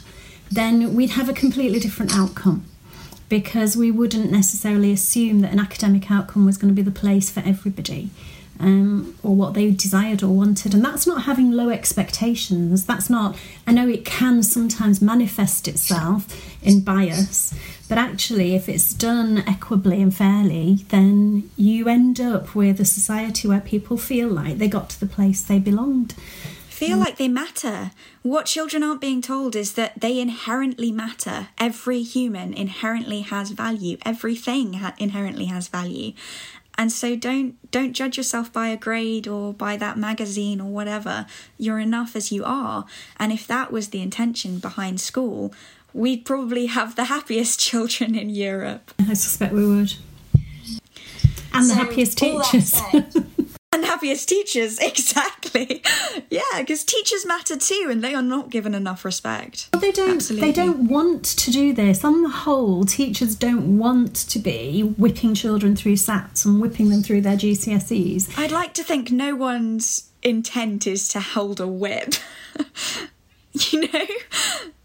then 0.51 0.93
we'd 0.93 1.12
have 1.12 1.29
a 1.29 1.34
completely 1.34 1.79
different 1.79 2.15
outcome 2.15 2.65
because 3.30 3.76
we 3.76 3.92
wouldn't 3.92 4.32
necessarily 4.32 4.92
assume 4.92 5.42
that 5.42 5.52
an 5.52 5.60
academic 5.60 6.12
outcome 6.12 6.46
was 6.46 6.58
going 6.58 6.74
to 6.74 6.76
be 6.76 6.82
the 6.82 7.00
place 7.00 7.30
for 7.30 7.42
everybody. 7.42 8.10
Um, 8.58 9.18
or 9.22 9.36
what 9.36 9.54
they 9.54 9.70
desired 9.72 10.24
or 10.24 10.30
wanted. 10.30 10.74
And 10.74 10.82
that's 10.82 11.06
not 11.06 11.24
having 11.24 11.52
low 11.52 11.68
expectations. 11.68 12.86
That's 12.86 13.10
not, 13.10 13.36
I 13.68 13.74
know 13.74 13.86
it 13.90 14.06
can 14.06 14.44
sometimes 14.44 15.02
manifest 15.02 15.68
itself 15.68 16.26
in 16.64 16.80
bias, 16.80 17.54
but 17.90 17.98
actually, 17.98 18.56
if 18.56 18.70
it's 18.70 18.94
done 18.94 19.44
equitably 19.46 20.02
and 20.02 20.16
fairly, 20.16 20.86
then 20.88 21.50
you 21.58 21.90
end 21.90 22.22
up 22.22 22.56
with 22.56 22.80
a 22.80 22.86
society 22.86 23.46
where 23.46 23.60
people 23.60 23.98
feel 23.98 24.30
like 24.30 24.58
they 24.58 24.70
got 24.70 24.90
to 24.92 25.00
the 25.02 25.06
place 25.06 25.42
they 25.44 25.60
belonged 25.60 26.16
feel 26.86 26.98
mm. 26.98 27.06
like 27.06 27.17
they 27.17 27.28
matter. 27.28 27.91
What 28.21 28.45
children 28.45 28.84
aren't 28.84 29.02
being 29.02 29.21
told 29.21 29.56
is 29.56 29.74
that 29.74 30.00
they 30.00 30.19
inherently 30.19 30.91
matter. 30.91 31.50
Every 31.58 32.04
human 32.04 32.54
inherently 32.54 33.21
has 33.21 33.52
value. 33.52 33.98
Everything 34.06 34.74
ha- 34.74 34.95
inherently 34.98 35.45
has 35.45 35.67
value. 35.67 36.13
And 36.78 36.91
so 36.91 37.15
don't 37.15 37.56
don't 37.71 37.93
judge 37.93 38.17
yourself 38.17 38.52
by 38.52 38.67
a 38.67 38.78
grade 38.78 39.28
or 39.28 39.54
by 39.54 39.78
that 39.78 39.98
magazine 39.98 40.60
or 40.60 40.69
whatever. 40.69 41.26
You're 41.58 41.80
enough 41.80 42.15
as 42.15 42.32
you 42.32 42.43
are. 42.43 42.86
And 43.17 43.32
if 43.32 43.48
that 43.48 43.71
was 43.71 43.89
the 43.89 44.02
intention 44.02 44.60
behind 44.60 45.00
school, 45.00 45.54
we'd 45.93 46.26
probably 46.26 46.65
have 46.65 46.95
the 46.95 47.06
happiest 47.15 47.60
children 47.60 48.15
in 48.15 48.30
Europe. 48.30 48.91
I 49.00 49.13
suspect 49.13 49.54
we 49.54 49.65
would. 49.65 49.93
And 51.54 51.65
so, 51.65 51.74
the 51.74 51.76
happiest 51.76 52.17
teachers. 52.17 52.82
happiest 53.95 54.27
teachers. 54.29 54.79
Exactly. 54.95 55.81
Yeah, 56.29 56.41
because 56.60 56.84
teachers 56.84 57.25
matter 57.25 57.55
too, 57.58 57.88
and 57.89 58.03
they 58.03 58.13
are 58.13 58.21
not 58.21 58.49
given 58.49 58.73
enough 58.75 59.05
respect. 59.05 59.69
Well, 59.73 59.81
they 59.81 59.91
don't. 59.91 60.15
Absolutely. 60.15 60.47
They 60.47 60.53
don't 60.53 60.88
want 60.88 61.23
to 61.23 61.51
do 61.51 61.73
this. 61.73 62.03
On 62.03 62.21
the 62.23 62.29
whole, 62.29 62.86
teachers 62.86 63.36
don't 63.36 63.77
want 63.77 64.15
to 64.15 64.39
be 64.39 64.81
whipping 64.81 65.34
children 65.34 65.75
through 65.75 65.93
SATs 65.95 66.45
and 66.45 66.62
whipping 66.62 66.89
them 66.89 67.03
through 67.03 67.21
their 67.21 67.38
GCSEs. 67.38 68.38
I'd 68.38 68.51
like 68.51 68.73
to 68.75 68.84
think 68.84 69.12
no 69.12 69.36
one's 69.36 70.10
intent 70.23 70.88
is 70.88 71.08
to 71.10 71.19
hold 71.19 71.60
a 71.60 71.67
whip. 71.67 72.15
you 73.72 73.82
know, 73.82 74.06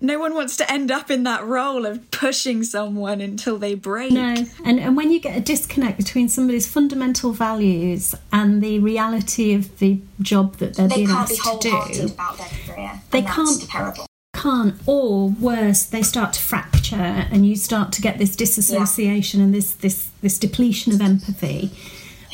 no 0.00 0.18
one 0.18 0.34
wants 0.34 0.56
to 0.58 0.70
end 0.72 0.90
up 0.90 1.10
in 1.10 1.24
that 1.24 1.44
role 1.44 1.84
of 1.86 2.10
pushing 2.10 2.62
someone 2.62 3.20
until 3.20 3.58
they 3.58 3.74
break. 3.74 4.12
No, 4.12 4.34
and 4.64 4.78
and 4.80 4.96
when 4.96 5.10
you 5.10 5.20
get 5.20 5.36
a 5.36 5.40
disconnect 5.40 5.96
between 5.96 6.28
somebody's 6.28 6.66
fundamental 6.66 7.32
values 7.32 8.14
and 8.32 8.62
the 8.62 8.78
reality 8.78 9.52
of 9.54 9.78
the 9.78 10.00
job 10.20 10.56
that 10.56 10.74
they're 10.76 10.88
They 10.88 10.96
being 10.96 11.08
can't 11.08 11.28
be 11.28 11.36
to 11.36 11.42
wholehearted 11.42 11.96
do, 12.08 12.12
about 12.14 12.38
their 12.38 12.48
career. 12.66 13.00
They 13.10 13.18
and 13.18 13.26
that's 13.26 13.36
can't- 13.58 13.70
terrible. 13.70 14.06
can't, 14.34 14.74
or 14.86 15.28
worse, 15.28 15.82
they 15.84 16.02
start 16.02 16.32
to 16.34 16.40
fracture, 16.40 16.94
and 17.30 17.44
you 17.46 17.56
start 17.56 17.92
to 17.92 18.00
get 18.00 18.18
this 18.18 18.36
disassociation 18.36 19.40
and 19.40 19.52
this 19.54 19.72
this 19.72 20.08
this 20.22 20.38
depletion 20.38 20.92
of 20.92 21.00
empathy, 21.00 21.70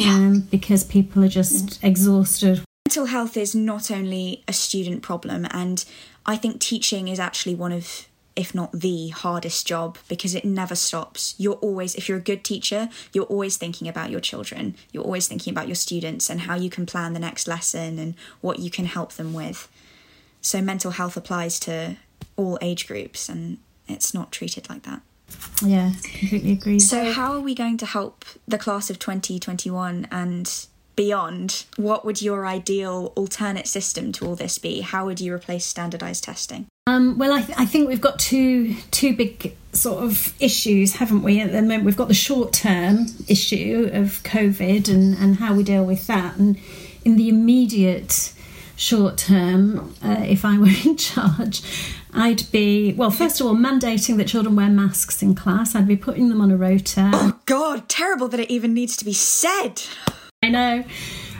um, 0.04 0.40
because 0.50 0.84
people 0.84 1.24
are 1.24 1.28
just 1.28 1.82
exhausted. 1.82 2.62
Mental 2.88 3.06
health 3.06 3.36
is 3.36 3.54
not 3.54 3.90
only 3.90 4.44
a 4.46 4.52
student 4.52 5.02
problem, 5.02 5.46
and 5.50 5.84
I 6.26 6.36
think 6.36 6.60
teaching 6.60 7.08
is 7.08 7.20
actually 7.20 7.54
one 7.54 7.72
of, 7.72 8.06
if 8.34 8.54
not 8.54 8.72
the 8.72 9.08
hardest 9.08 9.66
job 9.66 9.96
because 10.08 10.34
it 10.34 10.44
never 10.44 10.74
stops. 10.74 11.34
You're 11.38 11.54
always, 11.54 11.94
if 11.94 12.08
you're 12.08 12.18
a 12.18 12.22
good 12.22 12.44
teacher, 12.44 12.88
you're 13.12 13.24
always 13.24 13.56
thinking 13.56 13.86
about 13.88 14.10
your 14.10 14.20
children. 14.20 14.74
You're 14.92 15.04
always 15.04 15.28
thinking 15.28 15.52
about 15.52 15.68
your 15.68 15.76
students 15.76 16.28
and 16.28 16.42
how 16.42 16.56
you 16.56 16.68
can 16.68 16.84
plan 16.84 17.12
the 17.12 17.20
next 17.20 17.46
lesson 17.46 17.98
and 17.98 18.14
what 18.40 18.58
you 18.58 18.70
can 18.70 18.86
help 18.86 19.12
them 19.12 19.32
with. 19.32 19.68
So, 20.40 20.60
mental 20.60 20.92
health 20.92 21.16
applies 21.16 21.58
to 21.60 21.96
all 22.36 22.58
age 22.60 22.86
groups 22.86 23.28
and 23.28 23.58
it's 23.88 24.12
not 24.12 24.32
treated 24.32 24.68
like 24.68 24.82
that. 24.82 25.00
Yeah, 25.62 25.92
completely 26.02 26.52
agree. 26.52 26.78
So, 26.78 27.12
how 27.12 27.32
are 27.32 27.40
we 27.40 27.54
going 27.54 27.78
to 27.78 27.86
help 27.86 28.24
the 28.46 28.58
class 28.58 28.90
of 28.90 28.98
2021 28.98 30.08
and 30.10 30.66
beyond? 30.96 31.64
What 31.76 32.04
would 32.04 32.20
your 32.22 32.46
ideal 32.46 33.12
alternate 33.14 33.68
system 33.68 34.12
to 34.12 34.26
all 34.26 34.34
this 34.34 34.58
be? 34.58 34.80
How 34.80 35.04
would 35.04 35.20
you 35.20 35.32
replace 35.32 35.64
standardized 35.64 36.24
testing? 36.24 36.66
Um, 36.88 37.18
well, 37.18 37.32
I, 37.32 37.42
th- 37.42 37.58
I 37.58 37.66
think 37.66 37.88
we've 37.88 38.00
got 38.00 38.18
two 38.18 38.76
two 38.90 39.14
big 39.14 39.56
sort 39.72 40.04
of 40.04 40.34
issues, 40.40 40.96
haven't 40.96 41.22
we? 41.22 41.40
At 41.40 41.52
the 41.52 41.60
moment, 41.60 41.84
we've 41.84 41.96
got 41.96 42.08
the 42.08 42.14
short 42.14 42.52
term 42.52 43.06
issue 43.28 43.90
of 43.92 44.22
COVID 44.22 44.88
and, 44.88 45.16
and 45.16 45.36
how 45.36 45.54
we 45.54 45.62
deal 45.64 45.84
with 45.84 46.06
that, 46.06 46.36
and 46.36 46.58
in 47.04 47.16
the 47.16 47.28
immediate 47.28 48.32
short 48.76 49.16
term, 49.16 49.94
uh, 50.04 50.24
if 50.28 50.44
I 50.44 50.58
were 50.58 50.68
in 50.84 50.96
charge, 50.96 51.62
I'd 52.12 52.50
be 52.52 52.92
well. 52.92 53.10
First 53.10 53.40
of 53.40 53.46
all, 53.46 53.54
mandating 53.54 54.16
that 54.18 54.28
children 54.28 54.54
wear 54.54 54.68
masks 54.68 55.22
in 55.22 55.34
class. 55.34 55.74
I'd 55.74 55.88
be 55.88 55.96
putting 55.96 56.28
them 56.28 56.40
on 56.40 56.50
a 56.50 56.56
rota. 56.56 57.10
Oh, 57.12 57.40
God, 57.46 57.88
terrible 57.88 58.28
that 58.28 58.40
it 58.40 58.50
even 58.50 58.74
needs 58.74 58.96
to 58.98 59.04
be 59.04 59.12
said. 59.12 59.82
I 60.46 60.48
know. 60.48 60.84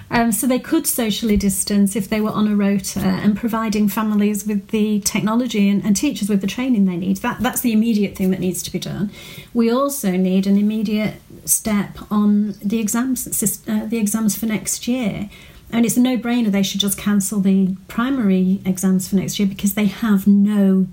Um, 0.08 0.30
so 0.30 0.46
they 0.46 0.60
could 0.60 0.86
socially 0.86 1.36
distance 1.36 1.96
if 1.96 2.08
they 2.08 2.20
were 2.20 2.30
on 2.30 2.46
a 2.46 2.54
rota 2.54 3.00
and 3.00 3.36
providing 3.36 3.88
families 3.88 4.46
with 4.46 4.68
the 4.68 5.00
technology 5.00 5.68
and, 5.68 5.84
and 5.84 5.96
teachers 5.96 6.28
with 6.28 6.40
the 6.40 6.46
training 6.46 6.84
they 6.84 6.96
need. 6.96 7.16
That 7.18 7.40
that's 7.40 7.60
the 7.60 7.72
immediate 7.72 8.16
thing 8.16 8.30
that 8.30 8.40
needs 8.40 8.62
to 8.64 8.70
be 8.70 8.78
done. 8.78 9.10
We 9.52 9.70
also 9.70 10.12
need 10.12 10.46
an 10.46 10.56
immediate 10.56 11.14
step 11.44 11.98
on 12.10 12.54
the 12.62 12.78
exams 12.78 13.26
uh, 13.68 13.86
the 13.86 13.98
exams 13.98 14.36
for 14.36 14.46
next 14.46 14.86
year. 14.86 15.28
And 15.72 15.84
it's 15.84 15.96
a 15.96 16.00
no-brainer. 16.00 16.52
They 16.52 16.62
should 16.62 16.80
just 16.80 16.96
cancel 16.96 17.40
the 17.40 17.76
primary 17.88 18.60
exams 18.64 19.08
for 19.08 19.16
next 19.16 19.40
year 19.40 19.48
because 19.48 19.74
they 19.74 19.86
have 19.86 20.24
no 20.24 20.86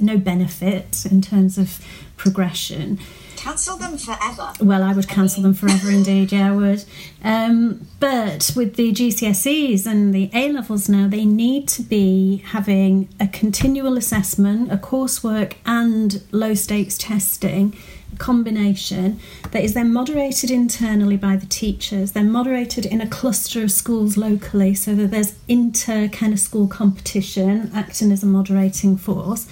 no 0.00 0.16
benefit 0.16 1.04
in 1.10 1.20
terms 1.22 1.58
of 1.58 1.84
progression. 2.16 2.98
Cancel 3.36 3.78
them 3.78 3.96
forever. 3.96 4.52
Well, 4.60 4.82
I 4.82 4.92
would 4.92 5.08
cancel 5.08 5.42
them 5.42 5.54
forever 5.54 5.90
indeed, 5.90 6.30
yeah, 6.30 6.52
I 6.52 6.54
would. 6.54 6.84
Um, 7.24 7.86
but 7.98 8.52
with 8.54 8.76
the 8.76 8.92
GCSEs 8.92 9.86
and 9.86 10.14
the 10.14 10.30
A 10.34 10.52
levels 10.52 10.90
now, 10.90 11.08
they 11.08 11.24
need 11.24 11.66
to 11.68 11.82
be 11.82 12.44
having 12.48 13.08
a 13.18 13.26
continual 13.26 13.96
assessment, 13.96 14.70
a 14.70 14.76
coursework, 14.76 15.54
and 15.64 16.22
low 16.32 16.52
stakes 16.52 16.98
testing 16.98 17.74
combination 18.18 19.18
that 19.50 19.62
is 19.62 19.74
then 19.74 19.92
moderated 19.92 20.50
internally 20.50 21.16
by 21.16 21.36
the 21.36 21.46
teachers, 21.46 22.12
then 22.12 22.30
moderated 22.30 22.86
in 22.86 23.00
a 23.00 23.06
cluster 23.06 23.62
of 23.62 23.70
schools 23.72 24.16
locally 24.16 24.74
so 24.74 24.94
that 24.94 25.10
there's 25.10 25.34
inter 25.48 26.08
kind 26.08 26.32
of 26.32 26.38
school 26.38 26.66
competition 26.66 27.70
acting 27.74 28.12
as 28.12 28.22
a 28.22 28.26
moderating 28.26 28.96
force 28.96 29.46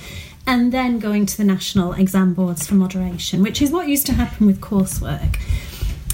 and 0.46 0.72
then 0.72 0.98
going 0.98 1.26
to 1.26 1.36
the 1.36 1.44
national 1.44 1.92
exam 1.92 2.32
boards 2.32 2.66
for 2.66 2.74
moderation, 2.74 3.42
which 3.42 3.60
is 3.60 3.70
what 3.70 3.86
used 3.86 4.06
to 4.06 4.14
happen 4.14 4.46
with 4.46 4.60
coursework. 4.60 5.38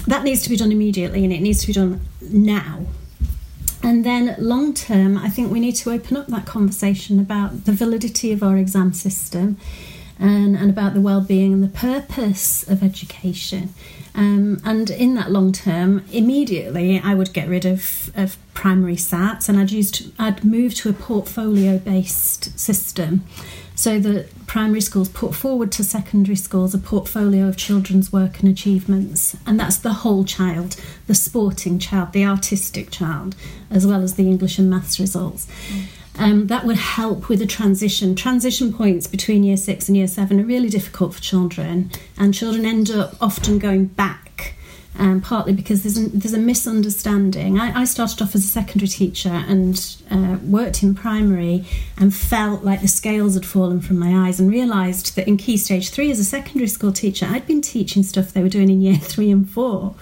That 0.07 0.23
needs 0.23 0.43
to 0.43 0.49
be 0.49 0.57
done 0.57 0.71
immediately 0.71 1.23
and 1.23 1.31
it 1.31 1.41
needs 1.41 1.61
to 1.61 1.67
be 1.67 1.73
done 1.73 2.01
now. 2.21 2.85
And 3.81 4.03
then 4.03 4.35
long 4.39 4.73
term, 4.73 5.17
I 5.17 5.29
think 5.29 5.51
we 5.51 5.59
need 5.59 5.75
to 5.77 5.91
open 5.91 6.17
up 6.17 6.27
that 6.27 6.45
conversation 6.45 7.19
about 7.19 7.65
the 7.65 7.71
validity 7.71 8.31
of 8.31 8.43
our 8.43 8.57
exam 8.57 8.93
system 8.93 9.57
and, 10.19 10.55
and 10.55 10.69
about 10.69 10.93
the 10.93 11.01
well-being 11.01 11.53
and 11.53 11.63
the 11.63 11.67
purpose 11.67 12.67
of 12.69 12.83
education. 12.83 13.73
Um, 14.13 14.61
and 14.63 14.89
in 14.89 15.15
that 15.15 15.29
long 15.29 15.51
term, 15.51 16.05
immediately 16.11 17.01
I 17.03 17.13
would 17.13 17.33
get 17.33 17.49
rid 17.49 17.65
of, 17.65 18.11
of 18.15 18.37
primary 18.53 18.95
SATs 18.95 19.49
and 19.49 19.59
I'd 19.59 19.71
used 19.71 20.11
I'd 20.17 20.43
move 20.45 20.73
to 20.75 20.89
a 20.89 20.93
portfolio 20.93 21.77
based 21.77 22.57
system. 22.57 23.25
So 23.75 23.99
that 23.99 24.29
primary 24.47 24.79
schools 24.79 25.09
put 25.09 25.35
forward 25.35 25.69
to 25.73 25.83
secondary 25.83 26.37
schools 26.37 26.73
a 26.73 26.77
portfolio 26.77 27.47
of 27.47 27.57
children's 27.57 28.13
work 28.13 28.39
and 28.39 28.49
achievements 28.49 29.35
and 29.45 29.59
that's 29.59 29.77
the 29.77 29.91
whole 29.91 30.23
child 30.23 30.77
the 31.07 31.15
sporting 31.15 31.77
child 31.79 32.13
the 32.13 32.23
artistic 32.23 32.89
child 32.91 33.35
as 33.69 33.85
well 33.85 34.01
as 34.01 34.15
the 34.15 34.23
english 34.23 34.57
and 34.57 34.69
maths 34.69 34.99
results 34.99 35.47
um, 36.17 36.47
that 36.47 36.65
would 36.65 36.77
help 36.77 37.29
with 37.29 37.39
the 37.39 37.45
transition 37.45 38.15
transition 38.15 38.73
points 38.73 39.07
between 39.07 39.43
year 39.43 39.57
six 39.57 39.87
and 39.87 39.97
year 39.97 40.07
seven 40.07 40.39
are 40.39 40.45
really 40.45 40.69
difficult 40.69 41.13
for 41.13 41.21
children 41.21 41.91
and 42.17 42.33
children 42.33 42.65
end 42.65 42.89
up 42.89 43.15
often 43.21 43.59
going 43.59 43.85
back 43.85 44.25
um, 44.97 45.21
partly 45.21 45.53
because 45.53 45.83
there's 45.83 45.97
a, 45.97 46.09
there's 46.09 46.33
a 46.33 46.39
misunderstanding. 46.39 47.59
I, 47.59 47.81
I 47.81 47.83
started 47.85 48.21
off 48.21 48.33
as 48.33 48.45
a 48.45 48.47
secondary 48.47 48.87
teacher 48.87 49.29
and 49.29 49.97
uh, 50.09 50.37
worked 50.43 50.83
in 50.83 50.95
primary 50.95 51.65
and 51.97 52.15
felt 52.15 52.63
like 52.63 52.81
the 52.81 52.87
scales 52.87 53.33
had 53.33 53.45
fallen 53.45 53.81
from 53.81 53.99
my 53.99 54.27
eyes 54.27 54.39
and 54.39 54.49
realised 54.49 55.15
that 55.15 55.27
in 55.27 55.37
Key 55.37 55.57
Stage 55.57 55.89
3 55.89 56.11
as 56.11 56.19
a 56.19 56.23
secondary 56.23 56.67
school 56.67 56.93
teacher 56.93 57.27
I'd 57.29 57.45
been 57.45 57.61
teaching 57.61 58.03
stuff 58.03 58.31
they 58.31 58.41
were 58.41 58.49
doing 58.49 58.69
in 58.69 58.81
year 58.81 58.95
3 59.01 59.31
and 59.31 59.49
4 59.49 59.95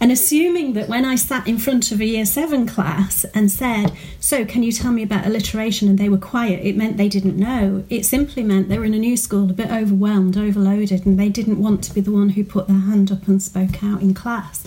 and 0.00 0.12
assuming 0.12 0.74
that 0.74 0.88
when 0.88 1.04
I 1.04 1.16
sat 1.16 1.48
in 1.48 1.58
front 1.58 1.90
of 1.90 2.00
a 2.00 2.04
year 2.04 2.24
seven 2.24 2.66
class 2.66 3.24
and 3.34 3.50
said, 3.50 3.92
So, 4.20 4.44
can 4.44 4.62
you 4.62 4.70
tell 4.72 4.92
me 4.92 5.02
about 5.02 5.26
alliteration? 5.26 5.88
and 5.88 5.98
they 5.98 6.08
were 6.08 6.18
quiet, 6.18 6.64
it 6.64 6.76
meant 6.76 6.96
they 6.96 7.08
didn't 7.08 7.36
know. 7.36 7.84
It 7.88 8.04
simply 8.04 8.42
meant 8.42 8.68
they 8.68 8.78
were 8.78 8.84
in 8.84 8.94
a 8.94 8.98
new 8.98 9.16
school, 9.16 9.50
a 9.50 9.52
bit 9.52 9.70
overwhelmed, 9.70 10.36
overloaded, 10.36 11.04
and 11.04 11.18
they 11.18 11.28
didn't 11.28 11.60
want 11.60 11.82
to 11.84 11.94
be 11.94 12.00
the 12.00 12.12
one 12.12 12.30
who 12.30 12.44
put 12.44 12.68
their 12.68 12.78
hand 12.78 13.10
up 13.10 13.26
and 13.26 13.42
spoke 13.42 13.82
out 13.82 14.00
in 14.00 14.14
class. 14.14 14.62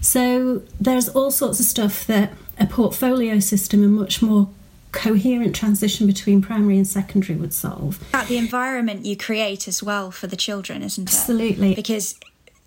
So, 0.00 0.62
there's 0.80 1.08
all 1.08 1.30
sorts 1.30 1.60
of 1.60 1.66
stuff 1.66 2.06
that 2.06 2.32
a 2.58 2.66
portfolio 2.66 3.38
system 3.40 3.82
and 3.82 3.94
much 3.94 4.22
more 4.22 4.48
coherent 4.92 5.56
transition 5.56 6.06
between 6.06 6.40
primary 6.40 6.76
and 6.76 6.86
secondary 6.86 7.36
would 7.38 7.52
solve. 7.52 8.00
About 8.10 8.28
the 8.28 8.38
environment 8.38 9.04
you 9.04 9.16
create 9.16 9.66
as 9.66 9.82
well 9.82 10.10
for 10.10 10.28
the 10.28 10.36
children, 10.36 10.82
isn't 10.82 11.08
it? 11.10 11.12
Absolutely. 11.12 11.74
Because 11.74 12.14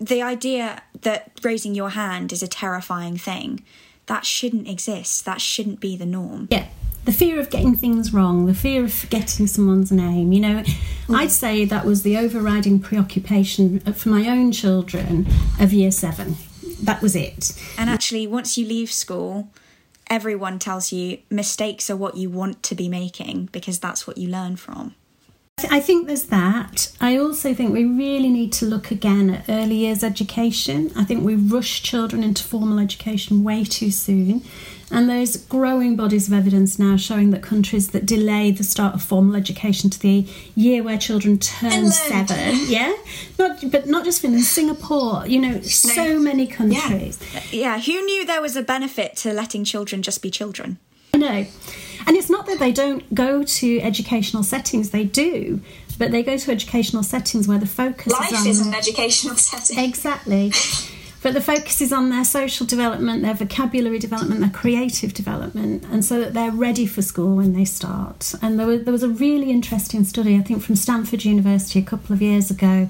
the 0.00 0.22
idea 0.22 0.82
that 1.02 1.30
raising 1.42 1.74
your 1.74 1.90
hand 1.90 2.32
is 2.32 2.42
a 2.42 2.48
terrifying 2.48 3.16
thing, 3.16 3.64
that 4.06 4.24
shouldn't 4.24 4.68
exist. 4.68 5.24
That 5.24 5.40
shouldn't 5.40 5.80
be 5.80 5.96
the 5.96 6.06
norm. 6.06 6.48
Yeah. 6.50 6.66
The 7.04 7.12
fear 7.12 7.40
of 7.40 7.48
getting 7.48 7.74
things 7.74 8.12
wrong, 8.12 8.46
the 8.46 8.54
fear 8.54 8.84
of 8.84 8.92
forgetting 8.92 9.46
someone's 9.46 9.90
name. 9.90 10.32
You 10.32 10.40
know, 10.40 10.62
mm. 10.62 11.14
I'd 11.14 11.30
say 11.30 11.64
that 11.64 11.86
was 11.86 12.02
the 12.02 12.18
overriding 12.18 12.80
preoccupation 12.80 13.82
uh, 13.86 13.92
for 13.92 14.10
my 14.10 14.28
own 14.28 14.52
children 14.52 15.26
of 15.58 15.72
year 15.72 15.90
seven. 15.90 16.36
That 16.82 17.00
was 17.00 17.16
it. 17.16 17.58
And 17.78 17.88
actually, 17.88 18.26
once 18.26 18.58
you 18.58 18.66
leave 18.66 18.92
school, 18.92 19.48
everyone 20.08 20.58
tells 20.58 20.92
you 20.92 21.18
mistakes 21.30 21.88
are 21.88 21.96
what 21.96 22.16
you 22.16 22.28
want 22.28 22.62
to 22.64 22.74
be 22.74 22.88
making 22.88 23.48
because 23.52 23.78
that's 23.78 24.06
what 24.06 24.18
you 24.18 24.28
learn 24.28 24.56
from. 24.56 24.94
I 25.70 25.80
think 25.80 26.06
there's 26.06 26.24
that. 26.24 26.92
I 27.00 27.16
also 27.16 27.54
think 27.54 27.72
we 27.72 27.84
really 27.84 28.28
need 28.28 28.52
to 28.54 28.66
look 28.66 28.90
again 28.90 29.30
at 29.30 29.48
early 29.48 29.76
years 29.76 30.02
education. 30.02 30.92
I 30.96 31.04
think 31.04 31.24
we 31.24 31.34
rush 31.34 31.82
children 31.82 32.22
into 32.22 32.42
formal 32.44 32.78
education 32.78 33.44
way 33.44 33.64
too 33.64 33.90
soon. 33.90 34.42
And 34.90 35.08
there's 35.08 35.36
growing 35.36 35.96
bodies 35.96 36.28
of 36.28 36.34
evidence 36.34 36.78
now 36.78 36.96
showing 36.96 37.30
that 37.32 37.42
countries 37.42 37.88
that 37.90 38.06
delay 38.06 38.50
the 38.50 38.64
start 38.64 38.94
of 38.94 39.02
formal 39.02 39.36
education 39.36 39.90
to 39.90 39.98
the 40.00 40.26
year 40.54 40.82
where 40.82 40.96
children 40.96 41.38
turn 41.38 41.90
seven, 41.90 42.58
yeah, 42.68 42.94
not 43.38 43.70
but 43.70 43.86
not 43.86 44.06
just 44.06 44.22
Finland, 44.22 44.44
Singapore, 44.44 45.26
you 45.26 45.40
know, 45.40 45.60
so 45.60 46.18
many 46.18 46.46
countries. 46.46 47.18
Yeah, 47.52 47.78
who 47.78 48.00
knew 48.00 48.24
there 48.24 48.40
was 48.40 48.56
a 48.56 48.62
benefit 48.62 49.14
to 49.16 49.32
letting 49.34 49.64
children 49.64 50.02
just 50.02 50.22
be 50.22 50.30
children? 50.30 50.78
I 51.12 51.18
know. 51.18 51.46
And 52.06 52.16
it's 52.16 52.30
not 52.30 52.46
that 52.46 52.58
they 52.58 52.72
don't 52.72 53.14
go 53.14 53.42
to 53.42 53.80
educational 53.80 54.42
settings, 54.42 54.90
they 54.90 55.04
do, 55.04 55.60
but 55.98 56.10
they 56.10 56.22
go 56.22 56.36
to 56.36 56.50
educational 56.52 57.02
settings 57.02 57.48
where 57.48 57.58
the 57.58 57.66
focus 57.66 58.12
Life 58.12 58.32
is 58.32 58.40
on. 58.40 58.46
is 58.46 58.66
an 58.66 58.74
educational 58.74 59.36
setting. 59.50 59.78
Exactly. 59.78 60.52
But 61.20 61.34
the 61.34 61.40
focus 61.40 61.80
is 61.80 61.92
on 61.92 62.10
their 62.10 62.24
social 62.24 62.64
development, 62.64 63.22
their 63.22 63.34
vocabulary 63.34 63.98
development, 63.98 64.40
their 64.40 64.50
creative 64.50 65.12
development, 65.14 65.82
and 65.90 66.04
so 66.04 66.20
that 66.20 66.32
they're 66.32 66.52
ready 66.52 66.86
for 66.86 67.02
school 67.02 67.36
when 67.36 67.54
they 67.54 67.64
start. 67.64 68.34
And 68.40 68.58
there 68.58 68.66
was, 68.68 68.84
there 68.84 68.92
was 68.92 69.02
a 69.02 69.08
really 69.08 69.50
interesting 69.50 70.04
study, 70.04 70.36
I 70.36 70.42
think, 70.42 70.62
from 70.62 70.76
Stanford 70.76 71.24
University 71.24 71.80
a 71.80 71.82
couple 71.82 72.12
of 72.14 72.22
years 72.22 72.52
ago, 72.52 72.88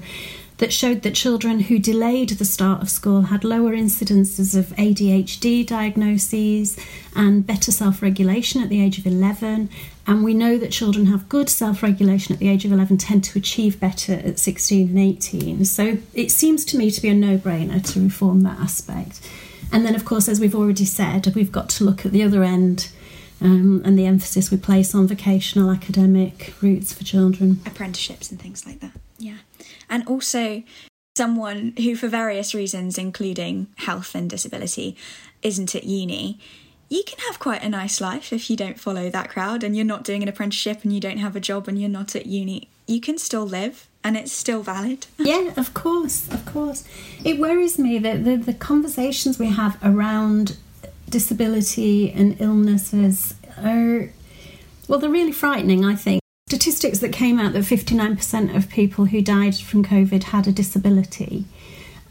that 0.59 0.73
showed 0.73 1.01
that 1.01 1.15
children 1.15 1.61
who 1.61 1.79
delayed 1.79 2.29
the 2.29 2.45
start 2.45 2.81
of 2.81 2.89
school 2.89 3.23
had 3.23 3.43
lower 3.43 3.71
incidences 3.71 4.57
of 4.57 4.67
ADHD 4.75 5.65
diagnoses 5.65 6.77
and 7.15 7.47
better 7.47 7.71
self 7.71 8.01
regulation 8.01 8.61
at 8.61 8.69
the 8.69 8.81
age 8.81 8.99
of 8.99 9.07
11. 9.07 9.69
And 10.05 10.23
we 10.23 10.33
know 10.33 10.57
that 10.57 10.71
children 10.71 11.07
have 11.07 11.29
good 11.29 11.49
self 11.49 11.81
regulation 11.81 12.33
at 12.33 12.39
the 12.39 12.49
age 12.49 12.65
of 12.65 12.73
11 12.73 12.97
tend 12.97 13.23
to 13.25 13.39
achieve 13.39 13.79
better 13.79 14.13
at 14.13 14.37
16 14.37 14.89
and 14.89 14.99
18. 14.99 15.65
So 15.65 15.97
it 16.13 16.29
seems 16.29 16.65
to 16.65 16.77
me 16.77 16.91
to 16.91 17.01
be 17.01 17.09
a 17.09 17.13
no 17.13 17.37
brainer 17.37 17.81
to 17.93 18.03
reform 18.03 18.41
that 18.41 18.59
aspect. 18.59 19.25
And 19.71 19.85
then, 19.85 19.95
of 19.95 20.03
course, 20.03 20.27
as 20.27 20.41
we've 20.41 20.55
already 20.55 20.85
said, 20.85 21.33
we've 21.35 21.51
got 21.51 21.69
to 21.69 21.85
look 21.85 22.05
at 22.05 22.11
the 22.11 22.23
other 22.23 22.43
end. 22.43 22.91
Um, 23.41 23.81
and 23.85 23.97
the 23.97 24.05
emphasis 24.05 24.51
we 24.51 24.57
place 24.57 24.93
on 24.93 25.07
vocational 25.07 25.71
academic 25.71 26.53
routes 26.61 26.91
for 26.91 27.05
children. 27.05 27.61
Apprenticeships 27.65 28.31
and 28.31 28.41
things 28.41 28.65
like 28.65 28.81
that. 28.81 28.91
Yeah. 29.19 29.37
And 29.89 30.07
also, 30.07 30.63
someone 31.15 31.73
who, 31.77 31.95
for 31.95 32.07
various 32.07 32.55
reasons, 32.55 32.97
including 32.97 33.67
health 33.77 34.15
and 34.15 34.29
disability, 34.29 34.95
isn't 35.41 35.75
at 35.75 35.83
uni, 35.83 36.39
you 36.89 37.03
can 37.05 37.19
have 37.27 37.39
quite 37.39 37.63
a 37.63 37.69
nice 37.69 38.01
life 38.01 38.33
if 38.33 38.49
you 38.49 38.57
don't 38.57 38.79
follow 38.79 39.09
that 39.09 39.29
crowd 39.29 39.63
and 39.63 39.75
you're 39.75 39.85
not 39.85 40.03
doing 40.03 40.23
an 40.23 40.29
apprenticeship 40.29 40.83
and 40.83 40.91
you 40.91 40.99
don't 40.99 41.17
have 41.17 41.35
a 41.35 41.39
job 41.39 41.67
and 41.67 41.79
you're 41.79 41.89
not 41.89 42.15
at 42.15 42.25
uni. 42.25 42.67
You 42.87 42.99
can 42.99 43.17
still 43.19 43.45
live 43.45 43.87
and 44.03 44.17
it's 44.17 44.31
still 44.31 44.63
valid. 44.63 45.05
Yeah, 45.19 45.53
of 45.57 45.73
course, 45.73 46.27
of 46.29 46.45
course. 46.45 46.83
It 47.23 47.37
worries 47.37 47.77
me 47.77 47.99
that 47.99 48.23
the, 48.23 48.37
the 48.37 48.53
conversations 48.53 49.37
we 49.37 49.47
have 49.47 49.77
around 49.83 50.57
disability 51.09 52.11
and 52.11 52.39
illnesses 52.39 53.35
are, 53.57 54.09
well, 54.87 54.99
they're 54.99 55.09
really 55.09 55.31
frightening, 55.31 55.85
I 55.85 55.95
think. 55.95 56.21
Statistics 56.49 56.97
that 56.97 57.13
came 57.13 57.39
out 57.39 57.53
that 57.53 57.63
59% 57.63 58.55
of 58.55 58.69
people 58.69 59.05
who 59.05 59.21
died 59.21 59.53
from 59.53 59.85
COVID 59.85 60.23
had 60.23 60.47
a 60.47 60.51
disability. 60.51 61.45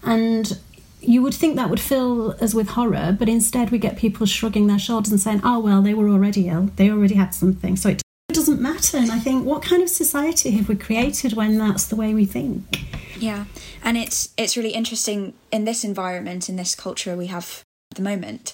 And 0.05 0.57
you 1.01 1.23
would 1.23 1.35
think 1.35 1.57
that 1.57 1.69
would 1.69 1.81
fill 1.81 2.37
us 2.41 2.55
with 2.55 2.69
horror, 2.69 3.17
but 3.19 3.29
instead 3.29 3.71
we 3.71 3.79
get 3.79 3.97
people 3.97 4.27
shrugging 4.27 4.69
their 4.69 4.79
shoulders 4.79 5.11
and 5.11 5.21
saying, 5.21 5.41
oh, 5.43 5.59
well, 5.59 5.83
they 5.83 5.93
were 5.93 6.09
already 6.09 6.49
ill, 6.49 6.71
they 6.77 6.89
already 6.89 7.17
had 7.17 7.35
something. 7.35 7.75
So 7.75 7.89
it 7.89 8.03
doesn't 8.33 8.61
matter. 8.61 8.99
And 8.99 9.11
I 9.11 9.19
think, 9.19 9.45
what 9.45 9.61
kind 9.61 9.83
of 9.83 9.89
society 9.89 10.53
have 10.53 10.69
we 10.69 10.77
created 10.77 11.33
when 11.33 11.59
that's 11.59 11.87
the 11.87 11.97
way 11.97 12.15
we 12.15 12.25
think? 12.25 12.85
Yeah, 13.19 13.47
and 13.83 13.97
it's 13.97 14.33
it's 14.37 14.57
really 14.57 14.71
interesting 14.71 15.35
in 15.51 15.65
this 15.65 15.83
environment 15.83 16.49
in 16.49 16.55
this 16.55 16.77
culture 16.77 17.17
we 17.17 17.27
have 17.27 17.65
at 17.91 17.97
the 17.97 18.05
moment. 18.05 18.53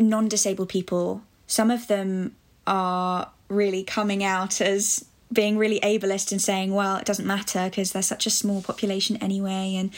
Non-disabled 0.00 0.68
people, 0.68 1.22
some 1.46 1.70
of 1.70 1.86
them 1.86 2.34
are 2.66 3.30
really 3.50 3.82
coming 3.82 4.24
out 4.24 4.60
as 4.60 5.04
being 5.32 5.56
really 5.56 5.78
ableist 5.80 6.32
and 6.32 6.42
saying, 6.42 6.74
well, 6.74 6.96
it 6.96 7.04
doesn't 7.04 7.26
matter 7.26 7.66
because 7.66 7.92
they're 7.92 8.02
such 8.02 8.26
a 8.26 8.30
small 8.30 8.62
population 8.62 9.16
anyway, 9.18 9.76
and 9.76 9.90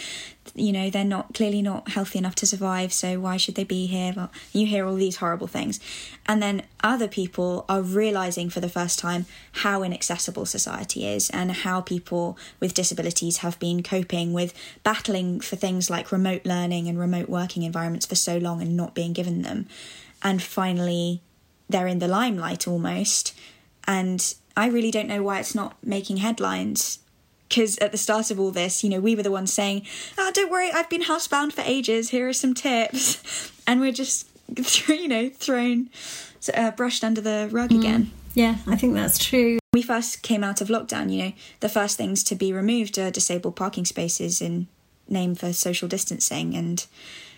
you 0.55 0.73
know 0.73 0.91
they're 0.91 1.05
not 1.05 1.33
clearly 1.33 1.63
not 1.63 1.89
healthy 1.89 2.19
enough 2.19 2.35
to 2.35 2.45
survive, 2.45 2.93
so 2.93 3.19
why 3.19 3.39
should 3.39 3.55
they 3.55 3.65
be 3.65 3.87
here? 3.87 4.13
Well, 4.15 4.31
you 4.53 4.67
hear 4.67 4.85
all 4.85 4.97
these 4.97 5.17
horrible 5.17 5.47
things, 5.47 5.81
and 6.27 6.43
then 6.43 6.65
other 6.83 7.09
people 7.09 7.65
are 7.67 7.81
realizing 7.81 8.51
for 8.51 8.61
the 8.61 8.69
first 8.69 8.99
time 8.99 9.25
how 9.53 9.83
inaccessible 9.83 10.45
society 10.45 11.07
is 11.07 11.31
and 11.31 11.51
how 11.51 11.81
people 11.81 12.37
with 12.61 12.75
disabilities 12.75 13.39
have 13.39 13.59
been 13.59 13.83
coping 13.83 14.35
with 14.35 14.53
battling 14.83 15.41
for 15.41 15.57
things 15.57 15.89
like 15.89 16.13
remote 16.13 16.45
learning 16.45 16.89
and 16.89 16.99
remote 16.99 17.31
working 17.31 17.63
environments 17.63 18.05
for 18.05 18.17
so 18.17 18.37
long 18.37 18.61
and 18.61 18.77
not 18.77 18.95
being 18.95 19.15
given 19.15 19.41
them, 19.41 19.67
and 20.23 20.43
finally 20.43 21.23
they're 21.73 21.87
in 21.87 21.99
the 21.99 22.09
limelight 22.09 22.69
almost, 22.69 23.35
and 23.87 24.35
I 24.57 24.67
really 24.67 24.91
don't 24.91 25.09
know 25.09 25.23
why 25.23 25.41
it's 25.41 25.55
not 25.55 25.77
making 25.83 26.19
headlines. 26.19 26.99
Because 27.49 27.77
at 27.79 27.93
the 27.93 27.99
start 27.99 28.31
of 28.31 28.41
all 28.41 28.51
this, 28.51 28.83
you 28.83 28.89
know, 28.89 29.01
we 29.01 29.15
were 29.15 29.23
the 29.23 29.31
ones 29.31 29.53
saying, 29.53 29.83
"Ah, 30.17 30.29
oh, 30.29 30.33
don't 30.33 30.51
worry, 30.51 30.71
I've 30.73 30.89
been 30.89 31.03
housebound 31.03 31.53
for 31.53 31.61
ages. 31.63 32.11
Here 32.11 32.29
are 32.29 32.33
some 32.33 32.55
tips," 32.55 33.53
and 33.67 33.81
we're 33.81 33.93
just, 33.93 34.27
you 34.89 35.09
know, 35.09 35.29
thrown, 35.29 35.91
uh, 36.55 36.71
brushed 36.71 37.05
under 37.05 37.21
the 37.21 37.49
rug 37.51 37.71
mm. 37.71 37.79
again. 37.79 38.11
Yeah, 38.35 38.57
I 38.67 38.77
think 38.77 38.95
that's 38.95 39.19
true. 39.19 39.59
We 39.75 39.83
first 39.83 40.23
came 40.23 40.43
out 40.43 40.61
of 40.63 40.69
lockdown. 40.69 41.13
You 41.13 41.25
know, 41.25 41.33
the 41.61 41.69
first 41.69 41.99
things 41.99 42.25
to 42.25 42.35
be 42.35 42.53
removed 42.53 42.99
are 42.99 43.11
disabled 43.11 43.57
parking 43.57 43.85
spaces 43.85 44.41
in 44.41 44.69
name 45.09 45.35
for 45.35 45.53
social 45.53 45.89
distancing, 45.89 46.55
and 46.55 46.87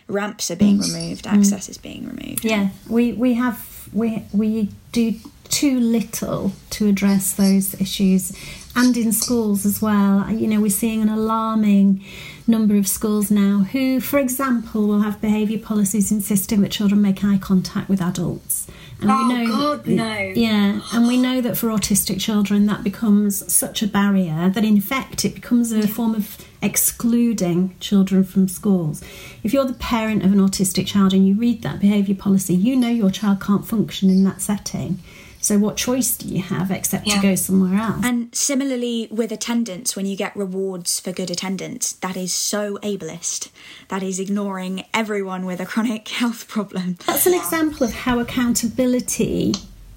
ramps 0.06 0.50
are 0.50 0.56
being 0.56 0.78
removed. 0.78 1.26
Access 1.26 1.66
mm. 1.66 1.70
is 1.70 1.78
being 1.78 2.06
removed. 2.06 2.44
Yeah, 2.44 2.68
we 2.88 3.12
we 3.12 3.34
have 3.34 3.58
we 3.94 4.24
we 4.32 4.70
do 4.92 5.14
too 5.48 5.78
little 5.78 6.52
to 6.70 6.88
address 6.88 7.32
those 7.32 7.80
issues 7.80 8.36
and 8.74 8.96
in 8.96 9.12
schools 9.12 9.64
as 9.64 9.80
well. 9.80 10.28
You 10.30 10.48
know, 10.48 10.60
we're 10.60 10.70
seeing 10.70 11.00
an 11.00 11.08
alarming 11.08 12.04
number 12.46 12.76
of 12.76 12.88
schools 12.88 13.30
now 13.30 13.58
who, 13.58 14.00
for 14.00 14.18
example, 14.18 14.86
will 14.86 15.00
have 15.00 15.20
behaviour 15.20 15.58
policies 15.58 16.10
insisting 16.10 16.60
that 16.62 16.70
children 16.70 17.00
make 17.00 17.24
eye 17.24 17.38
contact 17.38 17.88
with 17.88 18.02
adults. 18.02 18.66
And 19.00 19.10
oh, 19.10 19.16
we 19.16 19.34
know 19.34 19.46
God, 19.46 19.86
no. 19.86 20.18
Yeah, 20.18 20.80
and 20.92 21.06
we 21.06 21.16
know 21.16 21.40
that 21.40 21.56
for 21.56 21.68
autistic 21.68 22.20
children 22.20 22.66
that 22.66 22.82
becomes 22.82 23.52
such 23.52 23.82
a 23.82 23.86
barrier 23.86 24.50
that 24.50 24.64
in 24.64 24.80
fact 24.80 25.24
it 25.24 25.34
becomes 25.34 25.72
a 25.72 25.86
form 25.86 26.14
of 26.14 26.36
excluding 26.64 27.76
children 27.78 28.24
from 28.24 28.48
schools. 28.48 29.02
If 29.42 29.52
you're 29.52 29.66
the 29.66 29.74
parent 29.74 30.24
of 30.24 30.32
an 30.32 30.38
autistic 30.38 30.86
child 30.86 31.12
and 31.12 31.26
you 31.26 31.34
read 31.34 31.62
that 31.62 31.78
behaviour 31.78 32.14
policy, 32.14 32.54
you 32.54 32.74
know 32.74 32.88
your 32.88 33.10
child 33.10 33.40
can't 33.40 33.66
function 33.66 34.08
in 34.08 34.24
that 34.24 34.40
setting. 34.40 34.98
So, 35.44 35.58
what 35.58 35.76
choice 35.76 36.16
do 36.16 36.26
you 36.26 36.40
have 36.40 36.70
except 36.70 37.06
yeah. 37.06 37.16
to 37.16 37.20
go 37.20 37.34
somewhere 37.34 37.78
else? 37.78 38.00
And 38.02 38.34
similarly 38.34 39.08
with 39.10 39.30
attendance, 39.30 39.94
when 39.94 40.06
you 40.06 40.16
get 40.16 40.34
rewards 40.34 40.98
for 41.00 41.12
good 41.12 41.30
attendance, 41.30 41.92
that 41.92 42.16
is 42.16 42.32
so 42.32 42.78
ableist. 42.78 43.50
That 43.88 44.02
is 44.02 44.18
ignoring 44.18 44.86
everyone 44.94 45.44
with 45.44 45.60
a 45.60 45.66
chronic 45.66 46.08
health 46.20 46.48
problem. 46.48 46.96
That's 47.06 47.26
an 47.26 47.34
example 47.34 47.86
of 47.86 47.92
how 47.92 48.20
accountability 48.20 49.52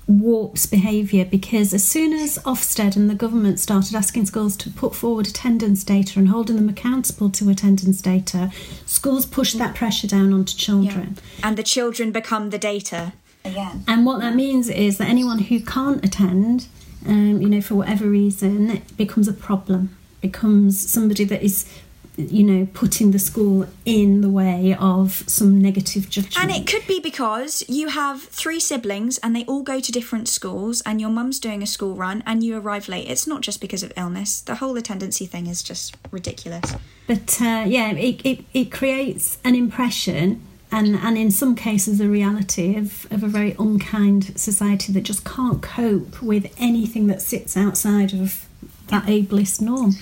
warps 0.07 0.65
behaviour 0.65 1.25
because 1.25 1.73
as 1.73 1.83
soon 1.83 2.13
as 2.13 2.37
Ofsted 2.39 2.95
and 2.95 3.09
the 3.09 3.15
government 3.15 3.59
started 3.59 3.93
asking 3.93 4.25
schools 4.25 4.55
to 4.57 4.69
put 4.69 4.95
forward 4.95 5.27
attendance 5.27 5.83
data 5.83 6.17
and 6.17 6.29
holding 6.29 6.55
them 6.55 6.69
accountable 6.69 7.29
to 7.31 7.49
attendance 7.49 8.01
data, 8.01 8.51
schools 8.85 9.25
pushed 9.25 9.57
that 9.57 9.75
pressure 9.75 10.07
down 10.07 10.33
onto 10.33 10.55
children. 10.55 11.17
Yeah. 11.39 11.47
And 11.47 11.57
the 11.57 11.63
children 11.63 12.11
become 12.11 12.51
the 12.51 12.57
data 12.57 13.13
again. 13.43 13.83
And 13.87 14.05
what 14.05 14.21
that 14.21 14.35
means 14.35 14.69
is 14.69 14.97
that 14.97 15.09
anyone 15.09 15.39
who 15.39 15.59
can't 15.59 16.03
attend, 16.03 16.67
um, 17.05 17.41
you 17.41 17.49
know, 17.49 17.61
for 17.61 17.75
whatever 17.75 18.05
reason, 18.05 18.69
it 18.69 18.97
becomes 18.97 19.27
a 19.27 19.33
problem. 19.33 19.95
Becomes 20.21 20.89
somebody 20.89 21.25
that 21.25 21.43
is, 21.43 21.69
you 22.17 22.43
know, 22.43 22.67
putting 22.73 23.11
the 23.11 23.19
school 23.19 23.67
in 23.85 24.21
the 24.21 24.29
way 24.29 24.75
of 24.79 25.23
some 25.27 25.61
negative 25.61 26.09
judgment. 26.09 26.39
And 26.39 26.51
it 26.51 26.65
could 26.65 26.85
be 26.87 26.99
because 26.99 27.63
you 27.69 27.89
have 27.89 28.23
three 28.23 28.59
siblings 28.59 29.19
and 29.19 29.35
they 29.35 29.45
all 29.45 29.61
go 29.61 29.79
to 29.79 29.91
different 29.91 30.27
schools, 30.27 30.81
and 30.85 30.99
your 30.99 31.11
mum's 31.11 31.39
doing 31.39 31.61
a 31.61 31.67
school 31.67 31.95
run 31.95 32.23
and 32.25 32.43
you 32.43 32.57
arrive 32.57 32.89
late. 32.89 33.07
It's 33.07 33.27
not 33.27 33.41
just 33.41 33.61
because 33.61 33.83
of 33.83 33.93
illness. 33.95 34.41
The 34.41 34.55
whole 34.55 34.75
attendancy 34.77 35.27
thing 35.27 35.45
is 35.45 35.61
just 35.61 35.95
ridiculous. 36.11 36.73
But 37.05 37.39
uh, 37.39 37.65
yeah, 37.67 37.91
it, 37.91 38.25
it, 38.25 38.45
it 38.53 38.71
creates 38.71 39.37
an 39.43 39.55
impression 39.55 40.41
and 40.71 40.97
and 40.97 41.17
in 41.17 41.31
some 41.31 41.55
cases 41.55 42.01
a 42.01 42.07
reality 42.09 42.75
of, 42.75 43.09
of 43.11 43.23
a 43.23 43.27
very 43.27 43.55
unkind 43.57 44.37
society 44.37 44.91
that 44.91 45.01
just 45.01 45.23
can't 45.23 45.61
cope 45.61 46.21
with 46.21 46.53
anything 46.57 47.07
that 47.07 47.21
sits 47.21 47.55
outside 47.55 48.13
of 48.13 48.45
that 48.87 49.05
ableist 49.05 49.61
norm. 49.61 49.93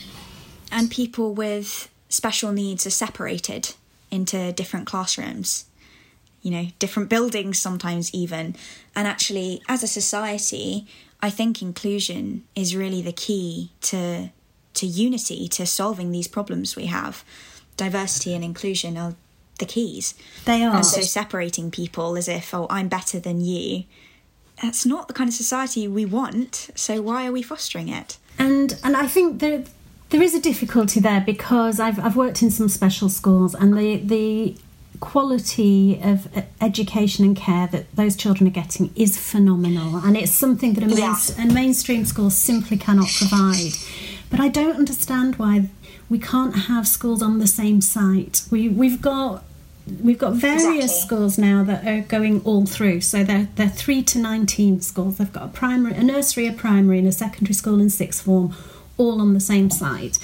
And 0.72 0.90
people 0.90 1.34
with 1.34 1.90
special 2.16 2.52
needs 2.52 2.88
are 2.88 2.92
separated 2.92 3.74
into 4.10 4.52
different 4.54 4.88
classrooms, 4.88 5.66
you 6.42 6.52
know, 6.52 6.68
different 6.80 7.10
buildings 7.10 7.60
sometimes 7.60 8.14
even. 8.14 8.56
And 8.96 9.08
actually, 9.08 9.62
as 9.68 9.84
a 9.84 9.88
society, 9.88 10.88
I 11.22 11.30
think 11.30 11.62
inclusion 11.62 12.44
is 12.56 12.76
really 12.76 13.02
the 13.02 13.12
key 13.12 13.72
to 13.82 14.30
to 14.76 14.86
unity, 14.86 15.48
to 15.48 15.66
solving 15.66 16.12
these 16.12 16.28
problems 16.28 16.76
we 16.76 16.88
have. 16.88 17.24
Diversity 17.78 18.34
and 18.36 18.44
inclusion 18.44 18.98
are 18.98 19.16
the 19.60 19.66
keys. 19.66 20.16
They 20.44 20.64
are. 20.64 20.76
And 20.76 20.86
so 20.86 21.02
separating 21.02 21.72
people 21.72 22.18
as 22.18 22.28
if, 22.28 22.54
oh, 22.54 22.68
I'm 22.70 22.90
better 22.90 23.20
than 23.20 23.40
you, 23.40 23.86
that's 24.62 24.86
not 24.86 25.08
the 25.08 25.14
kind 25.14 25.30
of 25.30 25.34
society 25.34 25.88
we 25.88 26.06
want. 26.06 26.70
So 26.76 27.02
why 27.02 27.26
are 27.26 27.32
we 27.32 27.42
fostering 27.42 27.90
it? 27.90 28.18
And 28.38 28.78
and 28.84 28.96
I 28.98 29.08
think 29.08 29.40
there 29.40 29.64
there 30.10 30.22
is 30.22 30.34
a 30.36 30.40
difficulty 30.42 31.00
there 31.00 31.22
because 31.22 31.80
I've 31.80 32.00
I've 32.00 32.16
worked 32.16 32.42
in 32.42 32.52
some 32.52 32.70
special 32.70 33.10
schools 33.10 33.56
and 33.56 33.78
the 33.78 33.98
the 33.98 34.56
quality 35.02 36.00
of 36.02 36.28
education 36.62 37.26
and 37.26 37.36
care 37.36 37.68
that 37.68 37.94
those 37.96 38.16
children 38.16 38.48
are 38.48 38.52
getting 38.52 38.92
is 38.96 39.18
phenomenal. 39.18 39.98
And 39.98 40.16
it's 40.16 40.32
something 40.32 40.74
that 40.74 40.84
a, 40.84 40.88
main, 40.88 40.98
Yeah. 40.98 41.18
a 41.38 41.46
mainstream 41.54 42.06
school 42.06 42.30
simply 42.30 42.78
cannot 42.78 43.10
provide. 43.18 43.74
But 44.30 44.40
I 44.40 44.48
don't 44.48 44.76
understand 44.78 45.36
why 45.36 45.70
we 46.10 46.18
can't 46.18 46.56
have 46.68 46.88
schools 46.88 47.22
on 47.22 47.40
the 47.40 47.48
same 47.48 47.82
site. 47.82 48.44
We 48.50 48.70
we've 48.70 49.02
got 49.02 49.44
we've 50.02 50.18
got 50.18 50.34
various 50.34 50.66
Exactly. 50.76 51.02
schools 51.08 51.38
now 51.38 51.64
that 51.66 51.86
are 51.86 52.02
going 52.02 52.42
all 52.44 52.66
through. 52.66 53.02
So 53.02 53.24
they're 53.24 53.50
they're 53.56 53.70
3 53.70 54.02
to 54.04 54.20
19 54.20 54.82
schools. 54.82 55.18
They've 55.18 55.32
got 55.32 55.44
a 55.44 55.48
primary 55.50 55.96
a 55.96 56.04
nursery 56.04 56.48
a 56.48 56.54
primary 56.54 57.00
and 57.00 57.08
a 57.08 57.12
secondary 57.12 57.54
school 57.54 57.80
and 57.82 57.92
sixth 57.92 58.22
form 58.24 58.56
all 58.98 59.22
on 59.22 59.34
the 59.34 59.40
same 59.40 59.70
site 59.70 60.20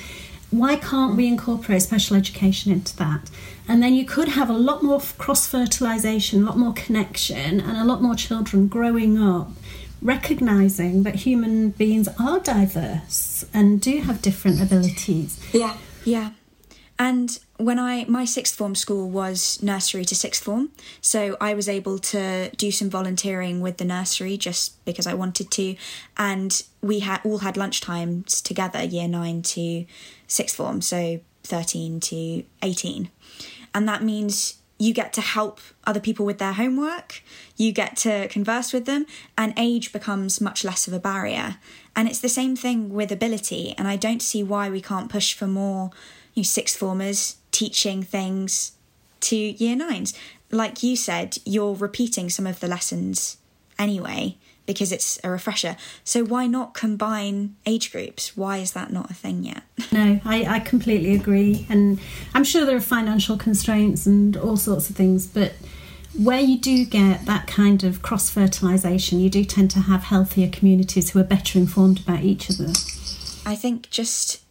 why 0.51 0.75
can't 0.75 1.15
we 1.15 1.27
incorporate 1.27 1.81
special 1.81 2.17
education 2.17 2.73
into 2.73 2.93
that? 2.97 3.29
And 3.69 3.81
then 3.81 3.93
you 3.93 4.03
could 4.05 4.27
have 4.27 4.49
a 4.49 4.53
lot 4.53 4.83
more 4.83 4.99
cross 5.17 5.47
fertilization, 5.47 6.43
a 6.43 6.45
lot 6.45 6.57
more 6.57 6.73
connection, 6.73 7.61
and 7.61 7.77
a 7.77 7.85
lot 7.85 8.01
more 8.01 8.15
children 8.15 8.67
growing 8.67 9.17
up 9.17 9.49
recognizing 10.01 11.03
that 11.03 11.15
human 11.15 11.69
beings 11.69 12.09
are 12.19 12.39
diverse 12.39 13.45
and 13.53 13.79
do 13.79 14.01
have 14.01 14.21
different 14.21 14.61
abilities. 14.61 15.39
Yeah. 15.53 15.77
Yeah. 16.03 16.31
And 16.97 17.39
when 17.61 17.79
I 17.79 18.05
my 18.05 18.25
sixth 18.25 18.55
form 18.55 18.75
school 18.75 19.09
was 19.09 19.61
nursery 19.61 20.05
to 20.05 20.15
sixth 20.15 20.43
form, 20.43 20.69
so 21.01 21.37
I 21.39 21.53
was 21.53 21.69
able 21.69 21.99
to 21.99 22.49
do 22.51 22.71
some 22.71 22.89
volunteering 22.89 23.61
with 23.61 23.77
the 23.77 23.85
nursery 23.85 24.37
just 24.37 24.83
because 24.85 25.07
I 25.07 25.13
wanted 25.13 25.51
to, 25.51 25.75
and 26.17 26.61
we 26.81 26.99
had 26.99 27.21
all 27.23 27.39
had 27.39 27.55
lunchtimes 27.55 28.41
together, 28.41 28.83
year 28.83 29.07
nine 29.07 29.41
to 29.43 29.85
sixth 30.27 30.55
form, 30.55 30.81
so 30.81 31.19
thirteen 31.43 31.99
to 32.01 32.43
eighteen, 32.61 33.09
and 33.73 33.87
that 33.87 34.03
means 34.03 34.57
you 34.77 34.93
get 34.95 35.13
to 35.13 35.21
help 35.21 35.59
other 35.85 35.99
people 35.99 36.25
with 36.25 36.39
their 36.39 36.53
homework, 36.53 37.21
you 37.55 37.71
get 37.71 37.95
to 37.95 38.27
converse 38.29 38.73
with 38.73 38.85
them, 38.85 39.05
and 39.37 39.53
age 39.55 39.93
becomes 39.93 40.41
much 40.41 40.63
less 40.63 40.87
of 40.87 40.93
a 40.93 40.99
barrier. 40.99 41.57
And 41.95 42.07
it's 42.07 42.19
the 42.19 42.29
same 42.29 42.55
thing 42.55 42.89
with 42.89 43.11
ability, 43.11 43.75
and 43.77 43.87
I 43.87 43.95
don't 43.95 44.23
see 44.23 44.41
why 44.41 44.71
we 44.71 44.81
can't 44.81 45.11
push 45.11 45.35
for 45.35 45.45
more 45.45 45.91
you 46.33 46.43
sixth 46.43 46.77
formers 46.77 47.35
teaching 47.51 48.03
things 48.03 48.73
to 49.21 49.35
year 49.35 49.75
nines. 49.75 50.13
Like 50.51 50.83
you 50.83 50.95
said, 50.95 51.37
you're 51.45 51.75
repeating 51.75 52.29
some 52.29 52.47
of 52.47 52.59
the 52.59 52.67
lessons 52.67 53.37
anyway 53.79 54.37
because 54.65 54.91
it's 54.91 55.19
a 55.23 55.29
refresher. 55.29 55.75
So 56.03 56.23
why 56.23 56.47
not 56.47 56.73
combine 56.73 57.55
age 57.65 57.91
groups? 57.91 58.37
Why 58.37 58.57
is 58.57 58.73
that 58.73 58.91
not 58.91 59.09
a 59.09 59.13
thing 59.13 59.43
yet? 59.43 59.63
No, 59.93 60.21
I, 60.23 60.45
I 60.45 60.59
completely 60.59 61.15
agree. 61.15 61.65
And 61.67 61.99
I'm 62.33 62.45
sure 62.45 62.65
there 62.65 62.77
are 62.77 62.79
financial 62.79 63.35
constraints 63.35 64.05
and 64.05 64.37
all 64.37 64.55
sorts 64.55 64.89
of 64.89 64.95
things, 64.95 65.27
but 65.27 65.51
where 66.17 66.39
you 66.39 66.57
do 66.57 66.85
get 66.85 67.25
that 67.25 67.45
kind 67.45 67.83
of 67.83 68.01
cross 68.01 68.29
fertilization, 68.29 69.19
you 69.19 69.29
do 69.29 69.43
tend 69.43 69.69
to 69.71 69.79
have 69.79 70.03
healthier 70.03 70.47
communities 70.49 71.09
who 71.09 71.19
are 71.19 71.25
better 71.25 71.59
informed 71.59 71.99
about 71.99 72.23
each 72.23 72.49
other. 72.49 72.71
I 73.45 73.55
think 73.55 73.89
just 73.89 74.41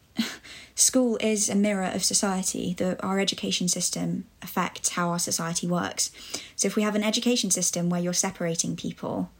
school 0.80 1.18
is 1.20 1.48
a 1.48 1.54
mirror 1.54 1.90
of 1.94 2.02
society. 2.02 2.74
The, 2.74 3.00
our 3.02 3.20
education 3.20 3.68
system 3.68 4.24
affects 4.42 4.90
how 4.90 5.10
our 5.10 5.18
society 5.18 5.66
works. 5.66 6.10
So 6.56 6.66
if 6.66 6.76
we 6.76 6.82
have 6.82 6.94
an 6.94 7.04
education 7.04 7.50
system 7.50 7.90
where 7.90 8.00
you're 8.00 8.12
separating 8.12 8.76
people, 8.76 9.30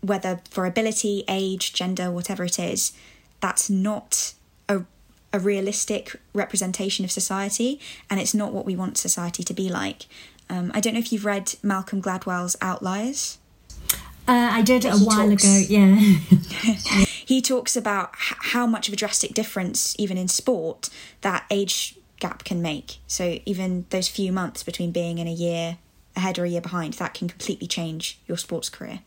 whether 0.00 0.40
for 0.50 0.66
ability, 0.66 1.24
age, 1.28 1.72
gender, 1.72 2.10
whatever 2.10 2.44
it 2.44 2.58
is, 2.58 2.92
that's 3.40 3.68
not 3.70 4.34
a, 4.68 4.82
a 5.32 5.38
realistic 5.38 6.16
representation 6.34 7.04
of 7.04 7.10
society, 7.10 7.80
and 8.08 8.20
it's 8.20 8.34
not 8.34 8.52
what 8.52 8.66
we 8.66 8.76
want 8.76 8.98
society 8.98 9.42
to 9.42 9.54
be 9.54 9.68
like. 9.68 10.06
Um, 10.48 10.72
I 10.74 10.80
don't 10.80 10.94
know 10.94 11.00
if 11.00 11.12
you've 11.12 11.24
read 11.24 11.54
Malcolm 11.62 12.02
Gladwell's 12.02 12.56
Outliers. 12.60 13.38
Uh, 14.30 14.48
I 14.52 14.62
did 14.62 14.84
it 14.84 14.94
a 14.94 14.98
while 14.98 15.28
talks- 15.28 15.42
ago, 15.42 15.66
yeah. 15.68 15.96
he 17.26 17.42
talks 17.42 17.74
about 17.74 18.10
h- 18.14 18.36
how 18.52 18.64
much 18.64 18.86
of 18.86 18.94
a 18.94 18.96
drastic 18.96 19.34
difference, 19.34 19.96
even 19.98 20.16
in 20.16 20.28
sport, 20.28 20.88
that 21.22 21.44
age 21.50 21.96
gap 22.20 22.44
can 22.44 22.62
make. 22.62 22.98
So 23.08 23.40
even 23.44 23.86
those 23.90 24.06
few 24.06 24.30
months 24.30 24.62
between 24.62 24.92
being 24.92 25.18
in 25.18 25.26
a 25.26 25.32
year 25.32 25.78
ahead 26.14 26.38
or 26.38 26.44
a 26.44 26.48
year 26.48 26.60
behind, 26.60 26.94
that 26.94 27.12
can 27.12 27.26
completely 27.26 27.66
change 27.66 28.20
your 28.28 28.36
sports 28.36 28.68
career. 28.68 29.00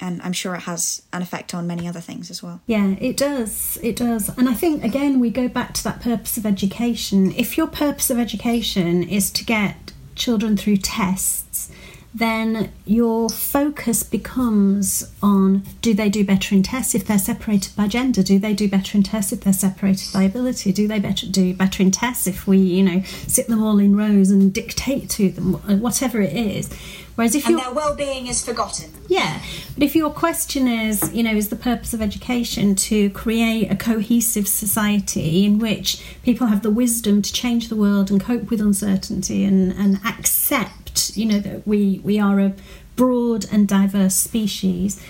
And 0.00 0.22
I'm 0.22 0.32
sure 0.32 0.54
it 0.54 0.60
has 0.60 1.02
an 1.12 1.20
effect 1.20 1.52
on 1.52 1.66
many 1.66 1.86
other 1.86 2.00
things 2.00 2.30
as 2.30 2.42
well. 2.42 2.62
Yeah, 2.66 2.94
it 3.00 3.18
does. 3.18 3.76
It 3.82 3.96
does. 3.96 4.30
And 4.38 4.48
I 4.48 4.54
think, 4.54 4.82
again, 4.82 5.20
we 5.20 5.28
go 5.28 5.48
back 5.48 5.74
to 5.74 5.84
that 5.84 6.00
purpose 6.00 6.38
of 6.38 6.46
education. 6.46 7.32
If 7.32 7.58
your 7.58 7.66
purpose 7.66 8.08
of 8.08 8.18
education 8.18 9.02
is 9.02 9.30
to 9.32 9.44
get 9.44 9.92
children 10.14 10.56
through 10.56 10.78
tests, 10.78 11.70
then 12.14 12.72
your 12.86 13.28
focus 13.28 14.02
becomes 14.02 15.12
on 15.22 15.62
do 15.82 15.92
they 15.94 16.08
do 16.08 16.24
better 16.24 16.54
in 16.54 16.62
tests 16.62 16.94
if 16.94 17.06
they're 17.06 17.18
separated 17.18 17.76
by 17.76 17.86
gender? 17.86 18.22
Do 18.22 18.38
they 18.38 18.54
do 18.54 18.68
better 18.68 18.96
in 18.96 19.04
tests 19.04 19.32
if 19.32 19.42
they're 19.42 19.52
separated 19.52 20.12
by 20.12 20.22
ability? 20.22 20.72
Do 20.72 20.88
they 20.88 20.98
better 20.98 21.26
do 21.26 21.54
better 21.54 21.82
in 21.82 21.90
tests 21.90 22.26
if 22.26 22.46
we, 22.46 22.58
you 22.58 22.82
know, 22.82 23.02
sit 23.02 23.46
them 23.48 23.62
all 23.62 23.78
in 23.78 23.94
rows 23.96 24.30
and 24.30 24.52
dictate 24.52 25.10
to 25.10 25.30
them, 25.30 25.54
whatever 25.80 26.20
it 26.20 26.34
is? 26.34 26.70
Whereas 27.14 27.34
if 27.34 27.46
And 27.48 27.58
their 27.58 27.72
well-being 27.72 28.28
is 28.28 28.44
forgotten. 28.44 28.92
yeah, 29.08 29.42
but 29.74 29.82
if 29.82 29.96
your 29.96 30.10
question 30.10 30.68
is, 30.68 31.12
you 31.12 31.24
know, 31.24 31.32
is 31.34 31.48
the 31.48 31.56
purpose 31.56 31.92
of 31.92 32.00
education 32.00 32.76
to 32.76 33.10
create 33.10 33.70
a 33.72 33.76
cohesive 33.76 34.46
society 34.46 35.44
in 35.44 35.58
which 35.58 36.00
people 36.22 36.46
have 36.46 36.62
the 36.62 36.70
wisdom 36.70 37.20
to 37.22 37.32
change 37.32 37.68
the 37.68 37.76
world 37.76 38.10
and 38.10 38.20
cope 38.20 38.50
with 38.50 38.60
uncertainty 38.60 39.44
and, 39.44 39.72
and 39.72 39.98
accept, 40.06 40.87
you 41.16 41.26
know, 41.26 41.38
that 41.40 41.66
we, 41.66 42.00
we 42.04 42.18
are 42.18 42.40
a 42.40 42.54
broad 42.96 43.46
and 43.52 43.66
diverse 43.66 44.14
species, 44.14 45.02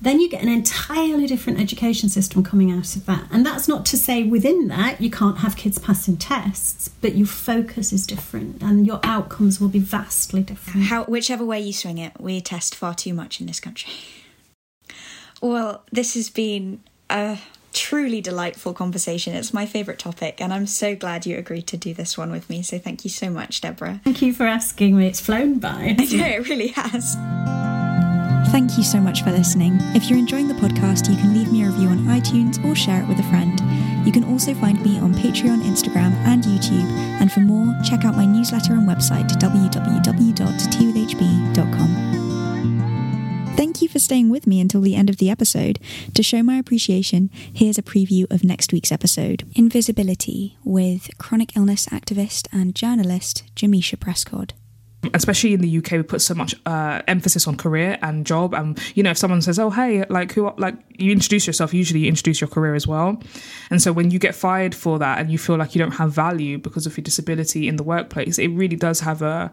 then 0.00 0.20
you 0.20 0.28
get 0.28 0.42
an 0.42 0.48
entirely 0.48 1.26
different 1.26 1.58
education 1.58 2.08
system 2.08 2.42
coming 2.42 2.70
out 2.70 2.96
of 2.96 3.06
that. 3.06 3.26
And 3.30 3.44
that's 3.44 3.66
not 3.66 3.86
to 3.86 3.96
say 3.96 4.22
within 4.22 4.68
that 4.68 5.00
you 5.00 5.10
can't 5.10 5.38
have 5.38 5.56
kids 5.56 5.78
passing 5.78 6.16
tests, 6.16 6.88
but 6.88 7.14
your 7.14 7.26
focus 7.26 7.92
is 7.92 8.06
different 8.06 8.62
and 8.62 8.86
your 8.86 9.00
outcomes 9.02 9.60
will 9.60 9.68
be 9.68 9.78
vastly 9.78 10.42
different. 10.42 10.86
How, 10.86 11.04
whichever 11.04 11.44
way 11.44 11.60
you 11.60 11.72
swing 11.72 11.98
it, 11.98 12.12
we 12.20 12.40
test 12.40 12.74
far 12.74 12.94
too 12.94 13.14
much 13.14 13.40
in 13.40 13.46
this 13.46 13.60
country. 13.60 13.92
Well, 15.42 15.84
this 15.92 16.14
has 16.14 16.30
been 16.30 16.80
a 17.10 17.38
truly 17.76 18.20
delightful 18.20 18.72
conversation. 18.72 19.34
It's 19.34 19.52
my 19.52 19.66
favourite 19.66 19.98
topic, 19.98 20.40
and 20.40 20.52
I'm 20.52 20.66
so 20.66 20.96
glad 20.96 21.26
you 21.26 21.36
agreed 21.36 21.66
to 21.68 21.76
do 21.76 21.92
this 21.92 22.16
one 22.16 22.32
with 22.32 22.48
me. 22.48 22.62
So 22.62 22.78
thank 22.78 23.04
you 23.04 23.10
so 23.10 23.28
much, 23.28 23.60
Deborah. 23.60 24.00
Thank 24.02 24.22
you 24.22 24.32
for 24.32 24.46
asking 24.46 24.96
me. 24.96 25.06
It's 25.06 25.20
flown 25.20 25.58
by. 25.58 25.94
I 25.98 26.04
know 26.04 26.26
it 26.26 26.48
really 26.48 26.68
has. 26.68 27.16
Thank 28.50 28.78
you 28.78 28.84
so 28.84 28.98
much 28.98 29.22
for 29.22 29.30
listening. 29.30 29.76
If 29.94 30.08
you're 30.08 30.18
enjoying 30.18 30.48
the 30.48 30.54
podcast, 30.54 31.10
you 31.10 31.16
can 31.16 31.34
leave 31.34 31.52
me 31.52 31.64
a 31.64 31.66
review 31.66 31.88
on 31.88 31.98
iTunes 32.06 32.64
or 32.64 32.74
share 32.74 33.02
it 33.02 33.08
with 33.08 33.18
a 33.20 33.24
friend. 33.24 33.60
You 34.06 34.12
can 34.12 34.24
also 34.24 34.54
find 34.54 34.80
me 34.82 34.98
on 34.98 35.12
Patreon, 35.12 35.62
Instagram, 35.62 36.12
and 36.24 36.42
YouTube. 36.44 36.88
And 37.20 37.30
for 37.30 37.40
more, 37.40 37.74
check 37.84 38.04
out 38.04 38.16
my 38.16 38.24
newsletter 38.24 38.72
and 38.72 38.88
website 38.88 39.28
www.twithhb.com. 39.28 39.95
staying 44.06 44.30
with 44.30 44.46
me 44.46 44.60
until 44.60 44.80
the 44.80 44.94
end 44.94 45.10
of 45.10 45.16
the 45.16 45.28
episode. 45.28 45.80
To 46.14 46.22
show 46.22 46.40
my 46.40 46.58
appreciation, 46.58 47.28
here's 47.52 47.76
a 47.76 47.82
preview 47.82 48.30
of 48.32 48.44
next 48.44 48.72
week's 48.72 48.92
episode 48.92 49.42
Invisibility 49.56 50.56
with 50.64 51.10
chronic 51.18 51.56
illness 51.56 51.86
activist 51.86 52.46
and 52.52 52.72
journalist 52.74 53.42
Jameisha 53.56 53.98
Prescott. 53.98 54.52
especially 55.14 55.54
in 55.54 55.60
the 55.60 55.78
UK, 55.78 55.92
we 55.92 56.02
put 56.02 56.20
so 56.22 56.34
much 56.34 56.54
uh, 56.66 57.02
emphasis 57.06 57.46
on 57.46 57.56
career 57.56 57.98
and 58.00 58.24
job. 58.24 58.54
And 58.54 58.78
you 58.94 59.02
know, 59.02 59.10
if 59.10 59.18
someone 59.18 59.42
says, 59.42 59.58
"Oh, 59.58 59.70
hey," 59.70 60.04
like 60.08 60.32
who, 60.32 60.52
like 60.56 60.76
you 60.98 61.10
introduce 61.12 61.46
yourself, 61.46 61.74
usually 61.74 62.00
you 62.00 62.08
introduce 62.08 62.40
your 62.40 62.48
career 62.48 62.74
as 62.74 62.86
well. 62.86 63.20
And 63.70 63.82
so 63.82 63.92
when 63.92 64.10
you 64.12 64.18
get 64.18 64.34
fired 64.34 64.74
for 64.74 64.98
that, 65.00 65.18
and 65.18 65.30
you 65.30 65.38
feel 65.38 65.56
like 65.56 65.74
you 65.74 65.80
don't 65.80 65.96
have 66.02 66.12
value 66.12 66.58
because 66.58 66.86
of 66.86 66.96
your 66.96 67.02
disability 67.02 67.66
in 67.68 67.76
the 67.76 67.82
workplace, 67.84 68.38
it 68.38 68.48
really 68.48 68.76
does 68.76 69.00
have 69.00 69.22
a 69.22 69.50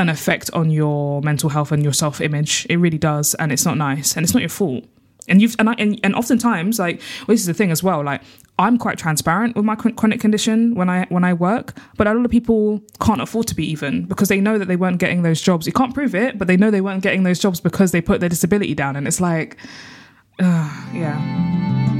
an 0.00 0.08
effect 0.08 0.50
on 0.52 0.70
your 0.70 1.20
mental 1.22 1.50
health 1.50 1.70
and 1.70 1.82
your 1.82 1.92
self 1.92 2.20
image. 2.20 2.66
It 2.68 2.78
really 2.78 2.98
does, 2.98 3.34
and 3.34 3.52
it's 3.52 3.64
not 3.64 3.76
nice, 3.76 4.16
and 4.16 4.24
it's 4.24 4.34
not 4.34 4.40
your 4.40 4.48
fault. 4.48 4.84
And 5.28 5.40
you've 5.40 5.54
and 5.58 5.68
I, 5.68 5.74
and, 5.74 6.00
and 6.02 6.14
oftentimes 6.14 6.78
like 6.78 7.00
well, 7.20 7.34
this 7.34 7.40
is 7.40 7.46
the 7.46 7.54
thing 7.54 7.70
as 7.70 7.82
well. 7.82 8.02
Like 8.02 8.22
I'm 8.58 8.78
quite 8.78 8.98
transparent 8.98 9.54
with 9.54 9.64
my 9.64 9.76
chronic 9.76 10.20
condition 10.20 10.74
when 10.74 10.88
I 10.88 11.06
when 11.10 11.22
I 11.22 11.34
work, 11.34 11.76
but 11.96 12.06
a 12.06 12.14
lot 12.14 12.24
of 12.24 12.30
people 12.30 12.80
can't 13.00 13.20
afford 13.20 13.46
to 13.48 13.54
be 13.54 13.70
even 13.70 14.06
because 14.06 14.28
they 14.28 14.40
know 14.40 14.58
that 14.58 14.66
they 14.66 14.76
weren't 14.76 14.98
getting 14.98 15.22
those 15.22 15.40
jobs. 15.40 15.66
You 15.66 15.72
can't 15.72 15.94
prove 15.94 16.14
it, 16.14 16.38
but 16.38 16.48
they 16.48 16.56
know 16.56 16.70
they 16.70 16.80
weren't 16.80 17.02
getting 17.02 17.22
those 17.22 17.38
jobs 17.38 17.60
because 17.60 17.92
they 17.92 18.00
put 18.00 18.20
their 18.20 18.28
disability 18.30 18.74
down, 18.74 18.96
and 18.96 19.06
it's 19.06 19.20
like 19.20 19.56
uh, 20.40 20.86
yeah. 20.94 21.99